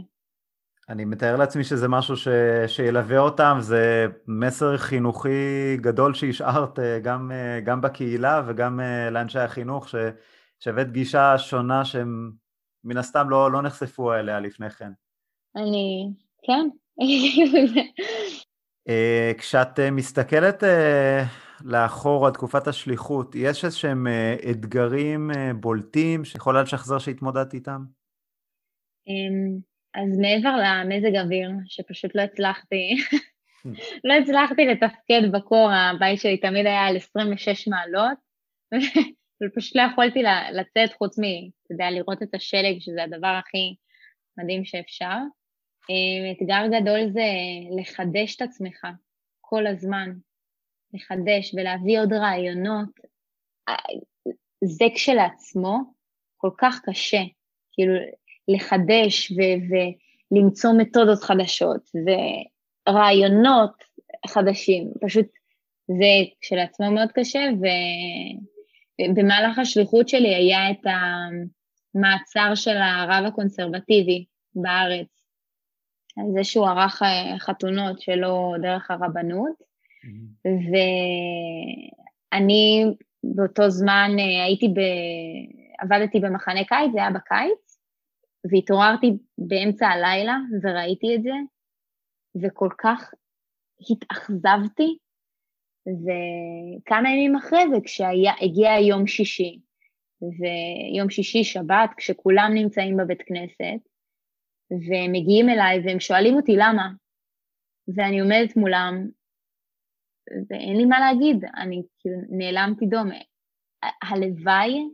[0.89, 2.29] אני מתאר לעצמי שזה משהו ש,
[2.67, 9.39] שילווה אותם, זה מסר חינוכי גדול שהשארת אה, גם, אה, גם בקהילה וגם אה, לאנשי
[9.39, 9.95] החינוך, ש,
[10.59, 12.31] שהבאת גישה שונה שהם
[12.85, 14.91] מן הסתם לא, לא נחשפו אליה לפני כן.
[15.57, 16.69] אני, כן.
[19.39, 20.63] כשאת מסתכלת
[21.65, 24.07] לאחור על תקופת השליחות, יש איזשהם
[24.51, 27.85] אתגרים בולטים שיכולה לשחזר שהתמודדת איתם?
[29.09, 29.59] אמ,
[29.95, 32.97] אז מעבר למזג אוויר, שפשוט לא הצלחתי
[34.05, 38.19] לא הצלחתי לתפקד בקור, הבית שלי תמיד היה על 26 מעלות,
[39.43, 40.23] ופשוט לא יכולתי
[40.53, 43.75] לצאת חוץ מ, אתה יודע, לראות את השלג, שזה הדבר הכי
[44.39, 45.17] מדהים שאפשר.
[45.91, 47.27] אה, אתגר גדול זה
[47.81, 48.87] לחדש את עצמך
[49.41, 50.13] כל הזמן,
[50.95, 52.89] לחדש ולהביא עוד רעיונות.
[53.69, 53.75] אה,
[54.65, 55.79] זה כשלעצמו
[56.37, 57.23] כל כך קשה,
[57.73, 57.95] כאילו
[58.49, 59.77] לחדש ו-
[60.33, 61.91] ולמצוא מתודות חדשות
[62.89, 63.85] ורעיונות
[64.27, 65.27] חדשים, פשוט
[65.87, 67.41] זה כשלעצמו מאוד קשה,
[69.01, 70.87] ובמהלך השליחות שלי היה את
[71.95, 74.25] המעצר של הרב הקונסרבטיבי
[74.55, 75.20] בארץ,
[76.17, 80.49] על זה שהוא ערך אה, חתונות שלו דרך הרבנות, mm-hmm.
[82.33, 82.85] ואני
[83.25, 84.81] באותו זמן אה, הייתי ב...
[85.81, 87.81] עבדתי במחנה קיץ, זה היה בקיץ,
[88.51, 91.35] והתעוררתי באמצע הלילה וראיתי את זה,
[92.43, 93.15] וכל כך
[93.91, 94.99] התאכזבתי,
[95.87, 99.59] וכמה ימים אחרי זה, כשהגיע יום שישי,
[100.23, 103.90] ויום שישי שבת, כשכולם נמצאים בבית כנסת,
[104.71, 106.89] והם מגיעים אליי והם שואלים אותי למה,
[107.97, 109.09] ואני עומדת מולם,
[110.51, 113.19] ואין לי מה להגיד, אני כאילו נעלמתי דומה.
[114.03, 114.89] הלוואי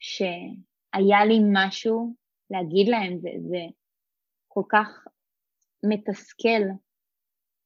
[0.00, 2.14] שהיה לי משהו
[2.50, 3.58] להגיד להם, זה, זה
[4.48, 5.06] כל כך
[5.82, 6.62] מתסכל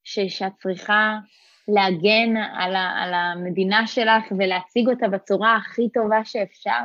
[0.04, 1.18] ש, שאת צריכה
[1.68, 6.82] להגן על, ה, על המדינה שלך ולהציג אותה בצורה הכי טובה שאפשר,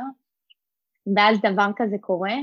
[1.16, 2.34] ואז דבר כזה קורה,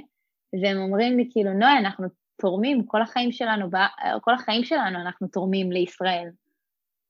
[0.61, 2.07] והם אומרים לי כאילו, נועה, אנחנו
[2.41, 3.69] תורמים, כל החיים שלנו,
[4.21, 6.29] כל החיים שלנו אנחנו תורמים לישראל.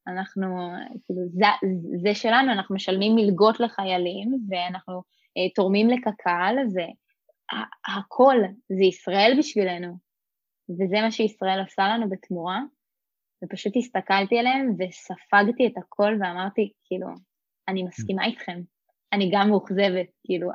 [0.08, 0.72] אנחנו,
[1.06, 1.46] כאילו, זה,
[2.02, 4.94] זה שלנו, אנחנו משלמים מלגות לחיילים, ואנחנו
[5.38, 6.86] אה, תורמים לקק"ל, זה
[7.98, 8.36] הכל,
[8.70, 9.98] זה ישראל בשבילנו,
[10.70, 12.62] וזה מה שישראל עושה לנו בתמורה,
[13.44, 17.08] ופשוט הסתכלתי עליהם וספגתי את הכל ואמרתי, כאילו,
[17.68, 18.62] אני מסכימה איתכם,
[19.14, 20.50] אני גם מאוכזבת, כאילו,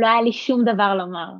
[0.00, 1.32] לא היה לי שום דבר לומר.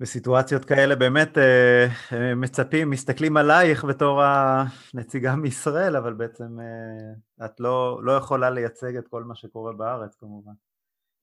[0.00, 7.60] בסיטואציות כאלה באמת אה, אה, מצפים, מסתכלים עלייך בתור הנציגה מישראל, אבל בעצם אה, את
[7.60, 10.52] לא, לא יכולה לייצג את כל מה שקורה בארץ כמובן.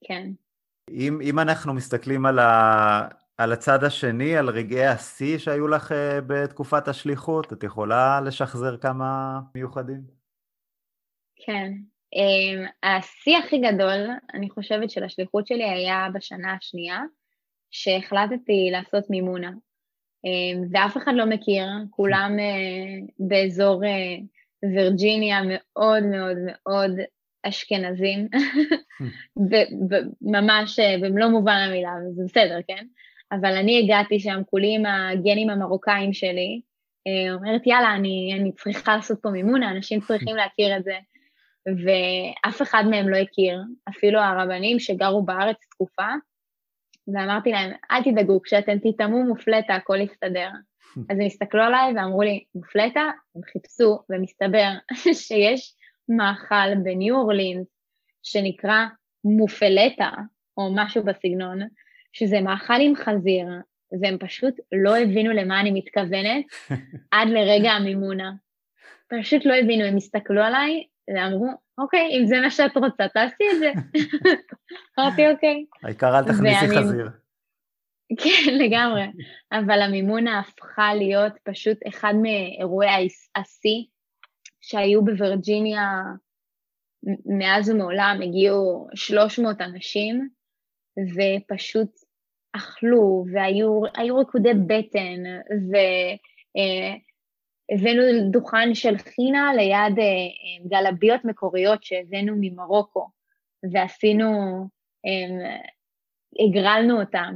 [0.04, 0.30] כן.
[0.90, 3.08] אם, אם אנחנו מסתכלים על, ה,
[3.38, 5.92] על הצד השני, על רגעי השיא שהיו לך
[6.28, 10.02] בתקופת השליחות, את יכולה לשחזר כמה מיוחדים?
[11.46, 11.72] כן.
[12.84, 17.02] השיא הכי גדול, אני חושבת, של השליחות שלי היה בשנה השנייה.
[17.72, 19.52] שהחלטתי לעשות מימונה,
[20.26, 24.18] אמ, ואף אחד לא מכיר, כולם אה, באזור אה,
[24.64, 26.92] וירג'יניה מאוד מאוד מאוד
[27.44, 28.28] אשכנזים,
[30.36, 32.86] ממש אה, במלוא מובן המילה, וזה בסדר, כן?
[33.32, 36.62] אבל אני הגעתי שם כולי עם הגנים המרוקאים שלי,
[37.34, 40.94] אומרת, יאללה, אני, אני צריכה לעשות פה מימונה, אנשים צריכים להכיר את זה.
[41.66, 46.08] ואף אחד מהם לא הכיר, אפילו הרבנים שגרו בארץ תקופה,
[47.08, 50.50] ואמרתי להם, אל תדאגו, כשאתם תטעמו מופלטה הכל יסתדר.
[51.10, 53.12] אז הם הסתכלו עליי ואמרו לי, מופלטה?
[53.36, 54.70] הם חיפשו, ומסתבר
[55.28, 55.76] שיש
[56.10, 57.68] מאכל בניו אורלינס
[58.24, 58.86] שנקרא
[59.24, 60.10] מופלטה,
[60.58, 61.60] או משהו בסגנון,
[62.14, 63.48] שזה מאכל עם חזיר,
[64.02, 66.46] והם פשוט לא הבינו למה אני מתכוונת
[67.12, 68.32] עד לרגע המימונה.
[69.08, 70.84] פשוט לא הבינו, הם הסתכלו עליי
[71.14, 73.72] ואמרו, אוקיי, אם זה מה שאת רוצה, תעשי את זה.
[75.00, 75.66] אמרתי, אוקיי.
[75.84, 77.10] העיקר אל תכניסי חזיר.
[78.18, 79.04] כן, לגמרי.
[79.52, 83.84] אבל המימונה הפכה להיות פשוט אחד מאירועי השיא
[84.62, 86.02] שהיו בווירג'יניה
[87.26, 90.30] מאז ומעולם, הגיעו 300 אנשים,
[91.16, 91.92] ופשוט
[92.54, 93.82] אכלו, והיו
[94.18, 95.24] ריקודי בטן,
[95.72, 95.76] ו...
[97.72, 103.10] הבאנו דוכן של חינה ליד אה, אה, גלביות מקוריות שהבאנו ממרוקו,
[103.74, 104.30] ועשינו,
[105.06, 105.58] אה,
[106.46, 107.36] הגרלנו אותם.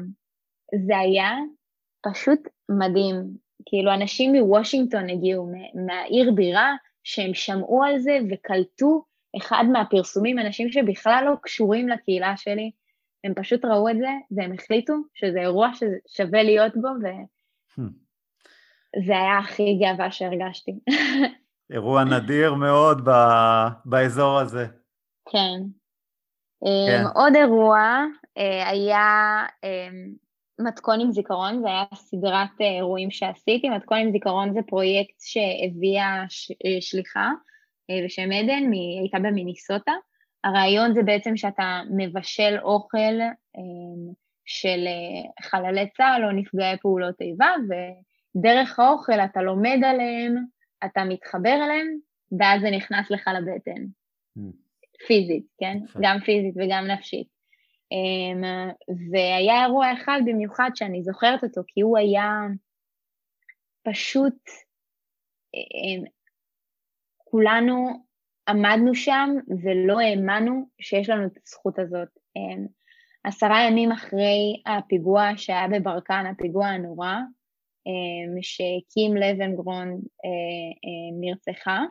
[0.85, 1.31] זה היה
[2.01, 3.45] פשוט מדהים.
[3.65, 5.51] כאילו, אנשים מוושינגטון הגיעו,
[5.85, 9.03] מהעיר בירה, שהם שמעו על זה וקלטו
[9.37, 12.71] אחד מהפרסומים, אנשים שבכלל לא קשורים לקהילה שלי,
[13.23, 17.05] הם פשוט ראו את זה והם החליטו שזה אירוע ששווה להיות בו, ו...
[17.79, 18.04] Hmm.
[19.05, 20.71] זה היה הכי גאווה שהרגשתי.
[21.73, 23.11] אירוע נדיר מאוד ב...
[23.85, 24.65] באזור הזה.
[25.29, 25.59] כן.
[26.61, 27.03] כן.
[27.05, 28.03] Um, עוד אירוע
[28.39, 33.69] uh, היה um, מתכון עם זיכרון, זה היה סדרת uh, אירועים שעשיתי.
[33.69, 36.51] מתכון עם זיכרון זה פרויקט שהביאה ש...
[36.51, 37.31] uh, שליחה
[38.05, 39.91] בשם עדן, היא הייתה במיניסוטה.
[40.43, 43.19] הרעיון זה בעצם שאתה מבשל אוכל
[43.57, 44.13] um,
[44.45, 44.87] של
[45.41, 47.73] חללי צה"ל או נפגעי פעולות איבה, ו...
[48.35, 50.45] דרך האוכל אתה לומד עליהם,
[50.85, 51.97] אתה מתחבר אליהם,
[52.39, 53.85] ואז זה נכנס לך לבטן.
[54.37, 54.41] Mm.
[55.07, 55.77] פיזית, כן?
[56.01, 57.27] גם פיזית וגם נפשית.
[57.91, 58.43] אמ,
[59.11, 62.29] והיה אירוע אחד במיוחד שאני זוכרת אותו, כי הוא היה
[63.83, 64.37] פשוט,
[65.53, 66.03] אמ,
[67.17, 68.05] כולנו
[68.47, 69.29] עמדנו שם
[69.63, 72.09] ולא האמנו שיש לנו את הזכות הזאת.
[72.35, 72.65] אמ,
[73.23, 77.15] עשרה ימים אחרי הפיגוע שהיה בברקן, הפיגוע הנורא,
[78.41, 81.83] שקים לבנגרון אה, אה, נרצחה,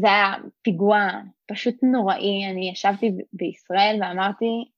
[0.00, 0.98] זה היה פיגוע
[1.46, 4.70] פשוט נוראי, אני ישבתי בישראל ואמרתי,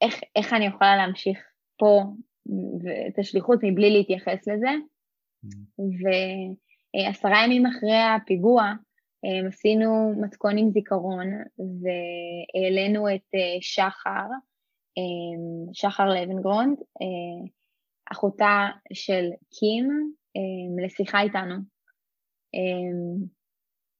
[0.00, 1.38] איך, איך אני יכולה להמשיך
[1.78, 2.02] פה
[3.08, 4.70] את השליחות מבלי להתייחס לזה?
[6.98, 8.72] ועשרה ימים אחרי הפיגוע
[9.24, 11.26] אה, עשינו מתכון עם זיכרון
[11.58, 14.28] והעלינו את אה, שחר,
[14.98, 16.78] אה, שחר לבנגרונד,
[18.12, 20.12] אחותה של קים,
[20.84, 21.54] לשיחה איתנו.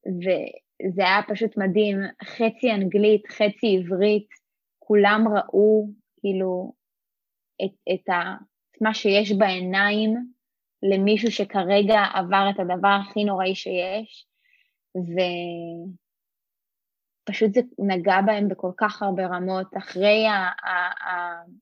[0.07, 4.29] וזה היה פשוט מדהים, חצי אנגלית, חצי עברית,
[4.79, 5.89] כולם ראו
[6.21, 6.73] כאילו
[7.65, 8.35] את, את, ה,
[8.71, 10.15] את מה שיש בעיניים
[10.83, 14.27] למישהו שכרגע עבר את הדבר הכי נוראי שיש,
[17.25, 19.67] ופשוט זה נגע בהם בכל כך הרבה רמות.
[19.79, 20.25] אחרי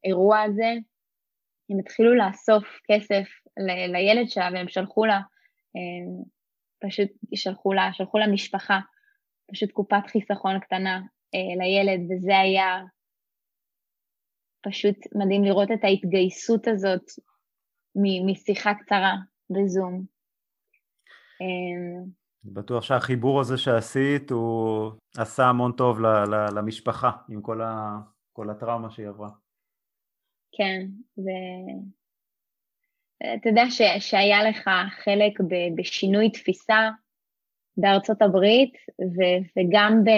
[0.05, 0.72] האירוע הזה,
[1.72, 3.24] הם התחילו לאסוף כסף
[3.56, 5.20] ל, לילד שלה והם שלחו לה
[5.76, 6.24] אה,
[6.87, 8.80] פשוט שלחו לה, שלחו למשפחה,
[9.52, 11.00] פשוט קופת חיסכון קטנה
[11.35, 12.80] אה, לילד, וזה היה
[14.62, 17.04] פשוט מדהים לראות את ההתגייסות הזאת
[18.26, 19.14] משיחה קצרה
[19.50, 20.04] בזום.
[21.42, 22.04] אה,
[22.44, 25.98] בטוח שהחיבור הזה שעשית הוא עשה המון טוב
[26.56, 27.98] למשפחה עם כל, ה,
[28.32, 29.41] כל הטראומה שהיא עברה.
[30.52, 30.86] כן,
[31.16, 31.32] זה,
[33.34, 34.70] אתה יודע ש, שהיה לך
[35.04, 36.90] חלק ב, בשינוי תפיסה
[37.76, 39.20] בארצות הברית ו,
[39.56, 40.10] וגם ב,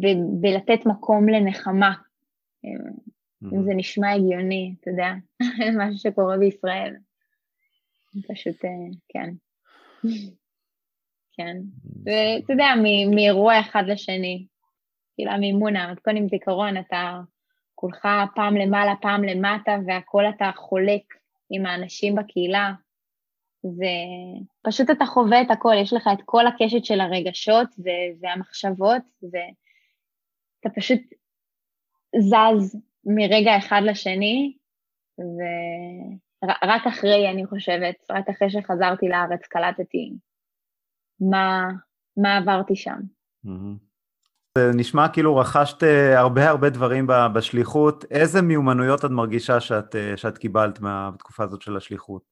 [0.00, 0.06] ב,
[0.40, 1.94] בלתת מקום לנחמה.
[1.94, 3.54] Mm-hmm.
[3.54, 5.08] אם זה נשמע הגיוני, אתה יודע,
[5.78, 6.94] משהו שקורה בישראל.
[8.28, 8.70] פשוט, אה,
[9.08, 9.30] כן.
[11.36, 11.56] כן.
[12.04, 12.66] ואתה יודע,
[13.14, 14.46] מאירוע אחד לשני,
[15.14, 17.20] כאילו המימונה, מתכון עם זיכרון, אתה
[17.74, 21.02] כולך פעם למעלה, פעם למטה, והכל אתה חולק
[21.50, 22.72] עם האנשים בקהילה,
[23.64, 27.68] ופשוט אתה חווה את הכל, יש לך את כל הקשת של הרגשות
[28.20, 31.00] והמחשבות, ואתה פשוט
[32.16, 34.56] זז מרגע אחד לשני,
[35.18, 40.12] ורק אחרי, אני חושבת, רק אחרי שחזרתי לארץ קלטתי
[41.20, 41.68] מה,
[42.16, 42.98] מה עברתי שם.
[44.58, 50.16] זה נשמע כאילו רכשת אה, הרבה הרבה דברים בשליחות, איזה מיומנויות את מרגישה שאת, אה,
[50.16, 52.22] שאת קיבלת בתקופה הזאת של השליחות?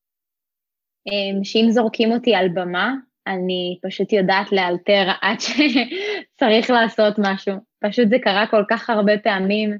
[1.06, 2.94] אמ, שאם זורקים אותי על במה,
[3.26, 7.54] אני פשוט יודעת לאלתר עד שצריך לעשות משהו.
[7.84, 9.78] פשוט זה קרה כל כך הרבה פעמים,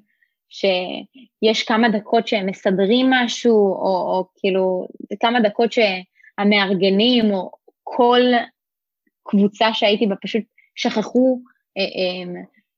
[0.48, 4.86] שיש כמה דקות שהם מסדרים משהו, או, או כאילו,
[5.20, 7.50] כמה דקות שהמארגנים, או
[7.82, 8.20] כל
[9.22, 10.42] קבוצה שהייתי בה פשוט
[10.74, 11.42] שכחו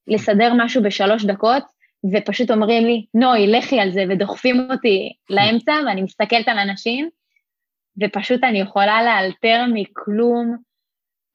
[0.06, 1.62] לסדר משהו בשלוש דקות,
[2.12, 7.08] ופשוט אומרים לי, נוי, לכי על זה, ודוחפים אותי לאמצע, ואני מסתכלת על אנשים,
[8.02, 10.56] ופשוט אני יכולה לאלתר מכלום.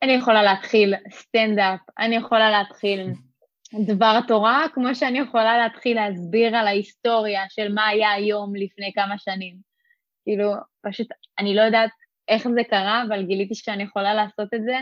[0.03, 3.11] אני יכולה להתחיל סטנדאפ, אני יכולה להתחיל
[3.73, 9.17] דבר תורה, כמו שאני יכולה להתחיל להסביר על ההיסטוריה של מה היה היום לפני כמה
[9.17, 9.55] שנים.
[10.23, 11.07] כאילו, פשוט,
[11.39, 11.89] אני לא יודעת
[12.27, 14.75] איך זה קרה, אבל גיליתי שאני יכולה לעשות את זה,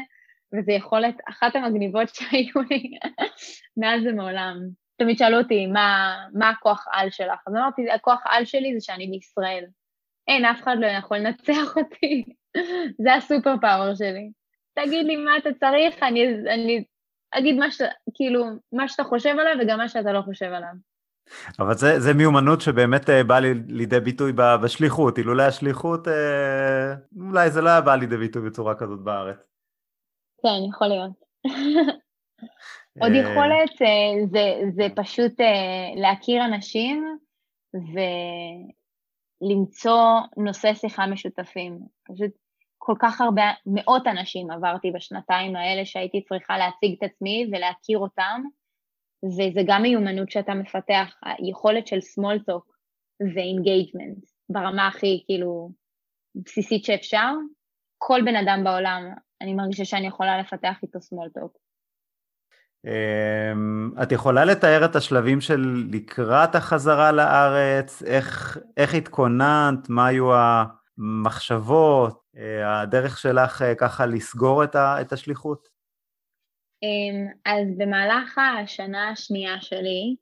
[0.54, 2.92] וזו יכולת אחת המגניבות שהיו לי
[3.78, 4.58] מאז ומעולם.
[4.98, 7.40] תמיד שאלו אותי, מה, מה הכוח על שלך?
[7.48, 9.66] אז אמרתי, הכוח על שלי זה שאני בישראל.
[10.28, 12.24] אין, אף אחד לא יכול לנצח אותי.
[13.04, 14.32] זה הסופר פאוור שלי.
[14.74, 16.84] תגיד לי מה אתה צריך, אני, אני
[17.32, 20.74] אגיד מה שאתה, כאילו, מה שאתה חושב עליו וגם מה שאתה לא חושב עליו.
[21.60, 24.34] אבל זה, זה מיומנות שבאמת אה, באה לי, לידי ביטוי
[24.64, 29.38] בשליחות, אילולא השליחות, אה, אולי זה לא היה בא לידי ביטוי בצורה כזאת בארץ.
[30.42, 31.12] כן, יכול להיות.
[33.02, 37.18] עוד אה, יכולת אה, זה, זה פשוט אה, להכיר אנשים
[39.42, 40.04] ולמצוא
[40.38, 41.80] נושא שיחה משותפים.
[42.04, 42.32] פשוט
[42.78, 48.42] כל כך הרבה, מאות אנשים עברתי בשנתיים האלה שהייתי צריכה להציג את עצמי ולהכיר אותם,
[49.26, 52.68] וזה גם מיומנות שאתה מפתח, היכולת של small talk
[53.22, 55.72] ו-engagement ברמה הכי כאילו
[56.36, 57.32] בסיסית שאפשר.
[57.98, 61.58] כל בן אדם בעולם אני מרגישה שאני יכולה לפתח איתו small talk.
[62.86, 70.30] אמ, את יכולה לתאר את השלבים של לקראת החזרה לארץ, איך, איך התכוננת, מה היו
[70.98, 72.24] המחשבות,
[72.66, 75.68] הדרך שלך ככה לסגור את השליחות?
[76.84, 80.16] אמ, אז במהלך השנה השנייה שלי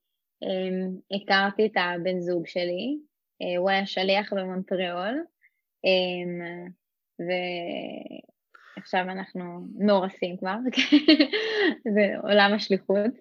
[0.43, 2.97] אמ, הכרתי את הבן זוג שלי,
[3.57, 5.23] הוא היה שליח במונטריאול,
[5.85, 6.65] אמ,
[8.85, 10.55] ועכשיו אנחנו מאורסים כבר,
[11.93, 13.11] זה עולם השליחות.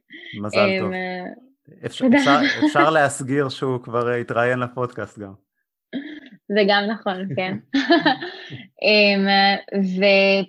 [0.42, 0.90] מזל טוב.
[1.86, 5.32] אפשר, אפשר, אפשר להסגיר שהוא כבר התראיין לפודקאסט גם.
[6.48, 7.58] זה גם נכון, כן.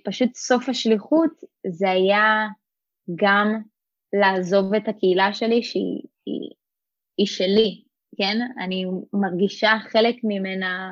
[0.02, 1.32] ופשוט סוף השליחות
[1.68, 2.48] זה היה
[3.16, 3.62] גם
[4.14, 6.50] לעזוב את הקהילה שלי שהיא היא,
[7.18, 7.84] היא שלי,
[8.18, 8.38] כן?
[8.60, 10.92] אני מרגישה חלק ממנה,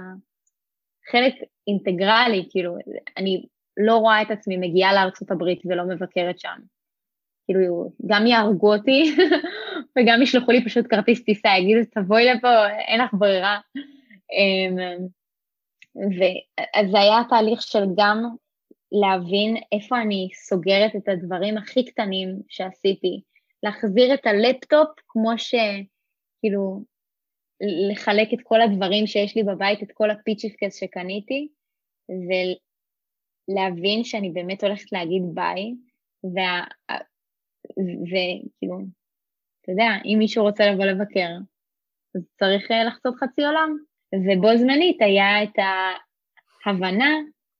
[1.12, 1.34] חלק
[1.68, 2.78] אינטגרלי, כאילו,
[3.18, 3.46] אני
[3.78, 6.58] לא רואה את עצמי מגיעה לארצות הברית ולא מבקרת שם.
[7.46, 9.16] כאילו, גם יהרגו אותי
[9.98, 13.60] וגם ישלחו לי פשוט כרטיס טיסה, יגידו, תבואי לפה, אין לך ברירה.
[14.32, 14.78] אמ,
[15.96, 18.24] ואז זה היה תהליך של גם
[18.92, 23.22] להבין איפה אני סוגרת את הדברים הכי קטנים שעשיתי,
[23.64, 25.56] להחזיר את הלפטופ כמו ש...
[26.40, 26.84] כאילו,
[27.92, 31.48] לחלק את כל הדברים שיש לי בבית, את כל הפיצ'יפקס שקניתי,
[33.50, 35.74] ולהבין שאני באמת הולכת להגיד ביי.
[38.04, 38.80] וכאילו,
[39.62, 41.30] אתה יודע, אם מישהו רוצה לבוא לבקר,
[42.16, 43.78] אז צריך אה, לחצות חצי עולם.
[44.16, 45.60] ובו זמנית היה את
[46.66, 47.10] ההבנה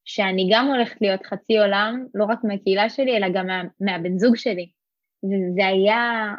[0.06, 4.36] שאני גם הולכת להיות חצי עולם, לא רק מהקהילה שלי, אלא גם מה, מהבן זוג
[4.36, 4.72] שלי.
[5.24, 6.34] וזה היה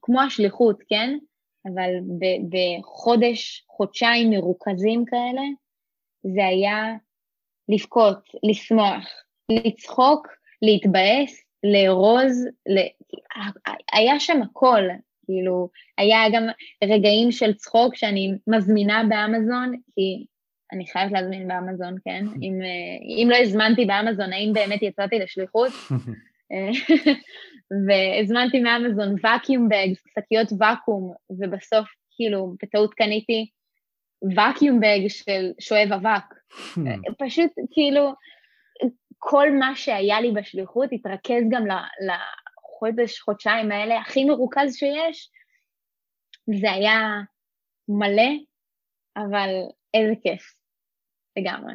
[0.00, 1.18] כמו השליחות, כן?
[1.66, 1.90] אבל
[2.48, 5.42] בחודש, חודשיים מרוכזים כאלה,
[6.34, 6.96] זה היה
[7.68, 9.06] לבכות, לשמוח,
[9.50, 10.28] לצחוק,
[10.62, 12.78] להתבאס, לארוז, ל...
[13.92, 14.82] היה שם הכל,
[15.24, 16.46] כאילו, היה גם
[16.84, 20.26] רגעים של צחוק שאני מזמינה באמזון, כי
[20.72, 22.24] אני חייבת להזמין באמזון, כן?
[22.42, 25.72] אם, אה, אם לא הזמנתי באמזון, האם באמת יצאתי לשליחות?
[26.52, 26.70] אה,
[27.86, 33.46] והזמנתי מאמזון ואקיום בגס, שקיות ואקום, ובסוף, כאילו, בטעות קניתי
[34.36, 36.37] ואקיום בג של שואב אבק.
[36.86, 38.12] אה, פשוט, כאילו,
[39.18, 41.62] כל מה שהיה לי בשליחות התרכז גם
[42.06, 45.30] לחודש, חודשיים האלה, הכי מרוכז שיש.
[46.60, 47.00] זה היה
[47.88, 48.32] מלא,
[49.16, 49.48] אבל
[49.94, 50.58] איזה כיף.
[51.36, 51.74] לגמרי.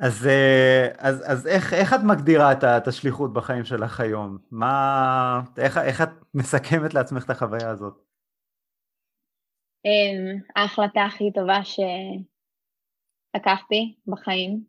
[0.00, 4.38] אז, אה, אז, אז איך, איך את מגדירה את, את השליחות בחיים שלך היום?
[4.50, 7.94] מה, איך, איך את מסכמת לעצמך את החוויה הזאת?
[9.84, 11.64] אמ, ההחלטה הכי טובה
[13.32, 14.64] שלקחתי בחיים,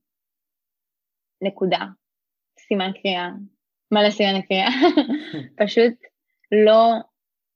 [1.41, 1.85] נקודה,
[2.59, 3.29] סימן קריאה,
[3.91, 4.67] מלא סימן קריאה,
[5.65, 5.93] פשוט
[6.65, 6.93] לא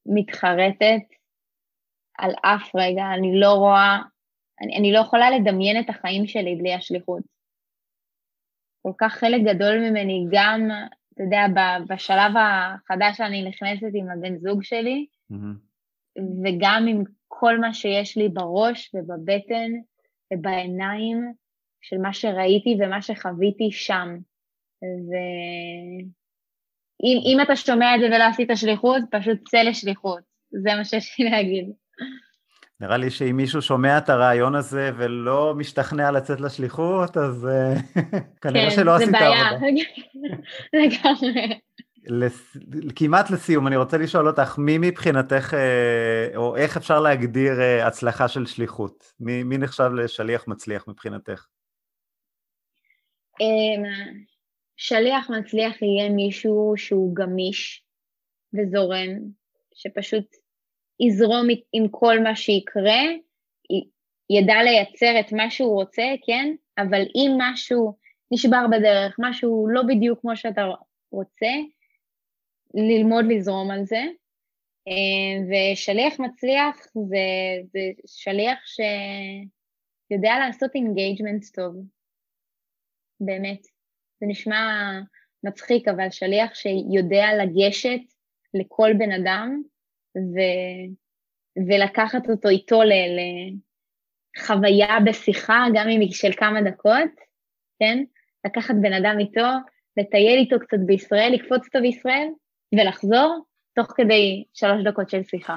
[0.05, 1.03] מתחרטת
[2.17, 3.97] על אף רגע, אני לא רואה
[4.61, 7.23] אני, אני לא יכולה לדמיין את החיים שלי בלי השליחות.
[8.81, 10.69] כל כך חלק גדול ממני, גם,
[11.13, 11.45] אתה יודע,
[11.89, 16.21] בשלב החדש שאני נכנסת עם הבן זוג שלי, mm-hmm.
[16.43, 19.71] וגם עם כל מה שיש לי בראש ובבטן
[20.33, 21.33] ובעיניים
[21.81, 24.17] של מה שראיתי ומה שחוויתי שם.
[27.03, 30.19] ואם אתה שומע את זה ולא עשית שליחות, פשוט צא לשליחות.
[30.51, 31.71] זה מה שיש לי להגיד.
[32.79, 37.73] נראה לי שאם מישהו שומע את הרעיון הזה ולא משתכנע לצאת לשליחות, אז אה,
[38.41, 39.49] כנראה כן, שלא עשית עבודה.
[39.49, 39.83] כן, זה בעיה,
[40.73, 41.59] לגמרי.
[42.09, 42.57] לס...
[42.95, 48.27] כמעט לסיום, אני רוצה לשאול אותך, מי מבחינתך, אה, או איך אפשר להגדיר אה, הצלחה
[48.27, 49.13] של שליחות?
[49.19, 51.45] מי, מי נחשב לשליח מצליח מבחינתך?
[53.41, 53.83] אמ,
[54.77, 57.83] שליח מצליח יהיה מישהו שהוא גמיש
[58.53, 59.09] וזורם,
[59.73, 60.25] שפשוט
[60.99, 63.01] יזרום עם כל מה שיקרה,
[64.29, 66.55] ידע לייצר את מה שהוא רוצה, כן?
[66.77, 67.97] אבל אם משהו
[68.31, 70.61] נשבר בדרך, משהו לא בדיוק כמו שאתה
[71.11, 71.47] רוצה,
[72.73, 74.03] ללמוד לזרום על זה.
[74.87, 77.17] אה, ושליח מצליח זה,
[77.71, 81.75] זה שליח שיודע לעשות engagement טוב,
[83.19, 83.61] באמת.
[84.19, 84.91] זה נשמע
[85.43, 87.99] מצחיק, אבל שליח שיודע לגשת
[88.53, 89.61] לכל בן אדם
[90.17, 90.39] ו,
[91.67, 92.91] ולקחת אותו איתו ל,
[94.37, 97.11] לחוויה בשיחה, גם אם היא של כמה דקות,
[97.79, 98.03] כן?
[98.45, 99.47] לקחת בן אדם איתו,
[99.97, 102.27] לטייל איתו קצת בישראל, לקפוץ אותו בישראל,
[102.75, 103.45] ולחזור
[103.75, 105.55] תוך כדי שלוש דקות של שיחה.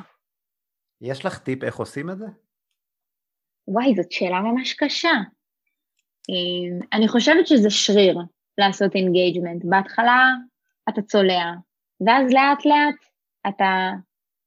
[1.00, 2.26] יש לך טיפ איך עושים את זה?
[3.68, 5.12] וואי, זאת שאלה ממש קשה.
[6.92, 8.18] אני חושבת שזה שריר
[8.58, 9.64] לעשות engagement.
[9.64, 10.30] בהתחלה
[10.88, 11.52] אתה צולע,
[12.06, 13.10] ואז לאט לאט
[13.48, 13.90] אתה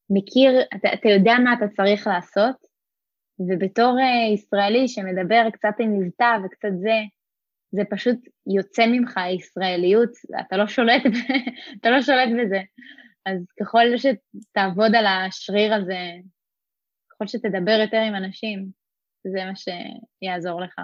[0.09, 2.55] מכיר, אתה, אתה יודע מה אתה צריך לעשות,
[3.39, 6.97] ובתור uh, ישראלי שמדבר קצת עם מבטא וקצת זה,
[7.76, 8.17] זה פשוט
[8.47, 10.09] יוצא ממך הישראליות,
[10.39, 11.01] אתה לא שולט,
[11.82, 12.59] אתה לא שולט בזה.
[13.26, 15.99] אז ככל שתעבוד על השריר הזה,
[17.11, 18.67] ככל שתדבר יותר עם אנשים,
[19.28, 20.76] זה מה שיעזור לך.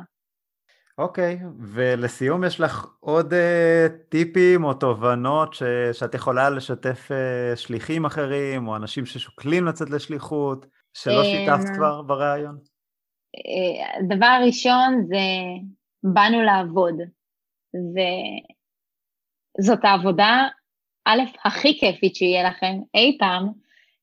[0.97, 5.63] אוקיי, okay, ולסיום יש לך עוד uh, טיפים או תובנות ש,
[5.93, 12.57] שאת יכולה לשתף uh, שליחים אחרים או אנשים ששוקלים לצאת לשליחות, שלא שיתפת כבר בריאיון?
[13.99, 15.17] הדבר הראשון זה
[16.03, 16.95] באנו לעבוד,
[19.57, 20.47] וזאת העבודה,
[21.05, 23.51] א', הכי כיפית שיהיה לכם אי פעם,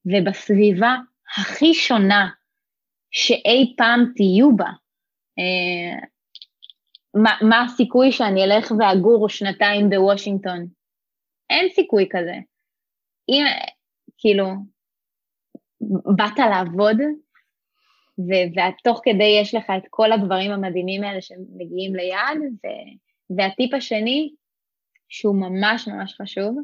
[0.07, 0.95] ובסביבה
[1.39, 2.31] הכי שונה
[3.11, 4.71] שאי פעם תהיו בה.
[5.39, 6.07] אה,
[7.23, 10.67] מה, מה הסיכוי שאני אלך ואגור שנתיים בוושינגטון?
[11.51, 12.35] אין סיכוי כזה.
[13.29, 13.45] אם,
[14.19, 14.47] כאילו,
[16.17, 16.97] באת לעבוד,
[18.19, 24.31] ותוך כדי יש לך את כל הדברים המדהימים האלה שמגיעים ליד, ו- והטיפ השני,
[25.09, 26.57] שהוא ממש ממש חשוב,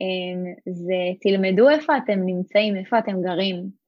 [0.00, 3.84] אמ, זה תלמדו איפה אתם נמצאים, איפה אתם גרים.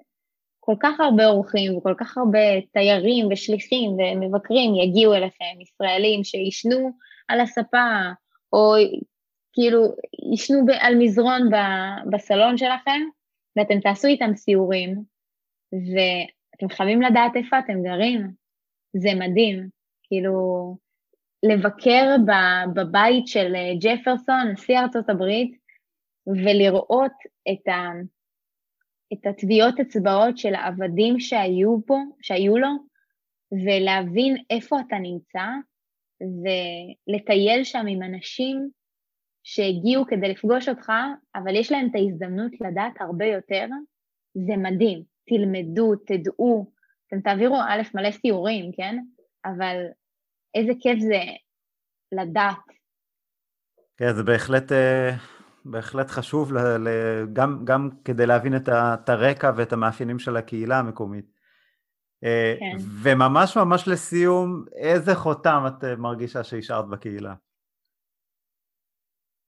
[0.60, 6.90] כל כך הרבה אורחים וכל כך הרבה תיירים ושליחים ומבקרים יגיעו אליכם, ישראלים שישנו
[7.28, 7.88] על הספה,
[8.52, 8.74] או
[9.52, 9.82] כאילו
[10.32, 11.50] ישנו על מזרון
[12.12, 13.00] בסלון שלכם,
[13.56, 15.02] ואתם תעשו איתם סיורים,
[16.56, 18.30] אתם חייבים לדעת איפה אתם גרים,
[18.96, 19.68] זה מדהים.
[20.02, 20.76] כאילו,
[21.42, 22.16] לבקר
[22.74, 25.56] בבית של אה, ג'פרסון, נשיא ארצות הברית,
[26.26, 27.12] ולראות
[27.52, 27.92] את, ה,
[29.12, 32.68] את הטביעות אצבעות של העבדים שהיו פה, שהיו לו,
[33.52, 35.44] ולהבין איפה אתה נמצא,
[36.20, 38.68] ולטייל שם עם אנשים
[39.42, 40.92] שהגיעו כדי לפגוש אותך,
[41.34, 43.66] אבל יש להם את ההזדמנות לדעת הרבה יותר,
[44.34, 45.15] זה מדהים.
[45.26, 46.72] תלמדו, תדעו,
[47.06, 48.96] אתם תעבירו א' מלא סיורים, כן?
[49.44, 49.76] אבל
[50.54, 51.20] איזה כיף זה
[52.12, 52.66] לדעת.
[53.96, 55.10] כן, זה בהחלט, אה,
[55.64, 56.52] בהחלט חשוב,
[57.32, 61.36] גם, גם כדי להבין את הרקע ואת המאפיינים של הקהילה המקומית.
[62.24, 62.76] אה, כן.
[63.02, 67.34] וממש ממש לסיום, איזה חותם את אה, מרגישה שהשארת בקהילה?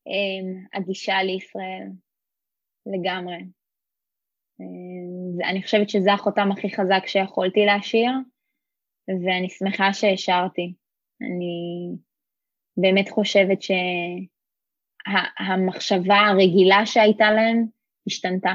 [0.07, 1.87] אמ, הגישה לישראל,
[2.85, 3.58] לגמרי.
[5.49, 8.11] אני חושבת שזה החותם הכי חזק שיכולתי להשאיר,
[9.07, 10.73] ואני שמחה שהשארתי.
[11.21, 11.95] אני
[12.77, 13.61] באמת חושבת
[15.07, 17.65] שהמחשבה שה, הרגילה שהייתה להם
[18.07, 18.53] השתנתה.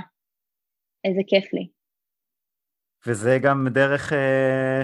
[1.05, 1.69] איזה כיף לי.
[3.07, 4.83] וזה גם דרך, אה,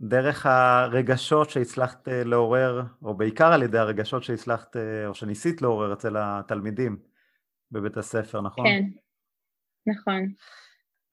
[0.00, 5.92] דרך הרגשות שהצלחת אה, לעורר, או בעיקר על ידי הרגשות שהצלחת, אה, או שניסית לעורר
[5.92, 6.96] אצל התלמידים
[7.72, 8.66] בבית הספר, נכון?
[8.66, 8.84] כן,
[9.86, 10.28] נכון.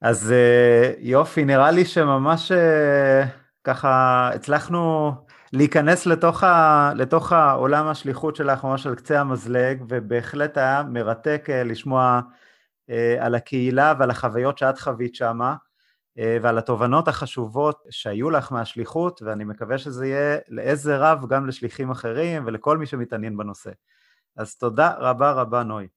[0.02, 3.24] אז אה, יופי, נראה לי שממש אה,
[3.64, 5.12] ככה הצלחנו
[5.54, 11.64] להיכנס לתוך, ה, לתוך העולם השליחות שלך ממש על קצה המזלג, ובהחלט היה מרתק אה,
[11.64, 12.22] לשמוע
[13.20, 15.56] על הקהילה ועל החוויות שאת חווית שמה,
[16.42, 22.44] ועל התובנות החשובות שהיו לך מהשליחות, ואני מקווה שזה יהיה לעזר רב גם לשליחים אחרים
[22.46, 23.72] ולכל מי שמתעניין בנושא.
[24.38, 25.88] אז תודה רבה רבה, נוי.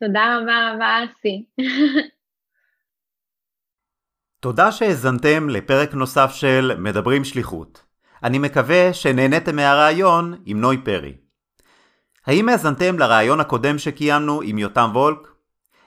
[0.00, 1.44] תודה רבה רבה, אסי.
[4.40, 7.84] תודה שהאזנתם לפרק נוסף של מדברים שליחות.
[8.22, 11.14] אני מקווה שנהניתם מהרעיון עם נוי פרי.
[12.26, 15.18] האם האזנתם לרעיון הקודם שקיימנו עם יותם וולק?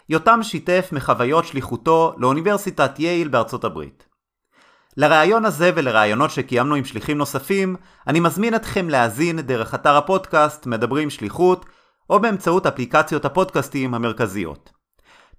[0.10, 4.06] יותם שיתף מחוויות שליחותו לאוניברסיטת יייל בארצות הברית.
[4.98, 7.76] לרעיון הזה ולרעיונות שקיימנו עם שליחים נוספים,
[8.08, 11.66] אני מזמין אתכם להאזין דרך אתר הפודקאסט מדברים שליחות,
[12.10, 14.72] או באמצעות אפליקציות הפודקאסטים המרכזיות.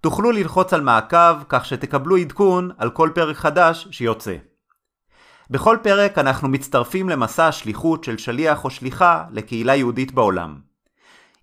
[0.01, 4.37] תוכלו ללחוץ על מעקב כך שתקבלו עדכון על כל פרק חדש שיוצא.
[5.51, 10.59] בכל פרק אנחנו מצטרפים למסע השליחות של שליח או שליחה לקהילה יהודית בעולם.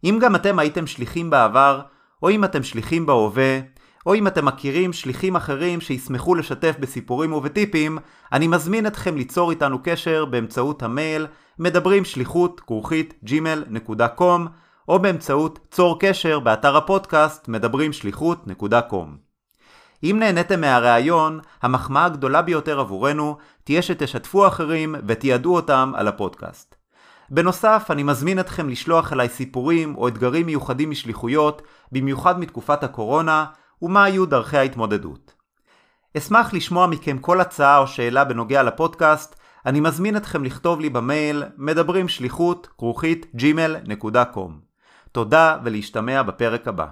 [0.03, 1.81] אם גם אתם הייתם שליחים בעבר,
[2.23, 3.59] או אם אתם שליחים בהווה,
[4.05, 7.97] או אם אתם מכירים שליחים אחרים שישמחו לשתף בסיפורים ובטיפים,
[8.31, 11.27] אני מזמין אתכם ליצור איתנו קשר באמצעות המייל
[11.59, 14.41] מדברים שליחות כרוכית gmail.com
[14.87, 19.27] או באמצעות צור קשר באתר הפודקאסט מדברים שליחות.com.
[20.03, 26.75] אם נהניתם מהראיון, המחמאה הגדולה ביותר עבורנו תהיה שתשתפו אחרים ותיעדו אותם על הפודקאסט.
[27.29, 31.61] בנוסף, אני מזמין אתכם לשלוח אליי סיפורים או אתגרים מיוחדים משליחויות,
[31.91, 33.45] במיוחד מתקופת הקורונה,
[33.81, 35.33] ומה היו דרכי ההתמודדות.
[36.17, 39.35] אשמח לשמוע מכם כל הצעה או שאלה בנוגע לפודקאסט,
[39.65, 44.66] אני מזמין אתכם לכתוב לי במייל מדברים שליחות כרוכית gmail.com.
[45.17, 46.87] תודה ולהשתמע בפרק הבא.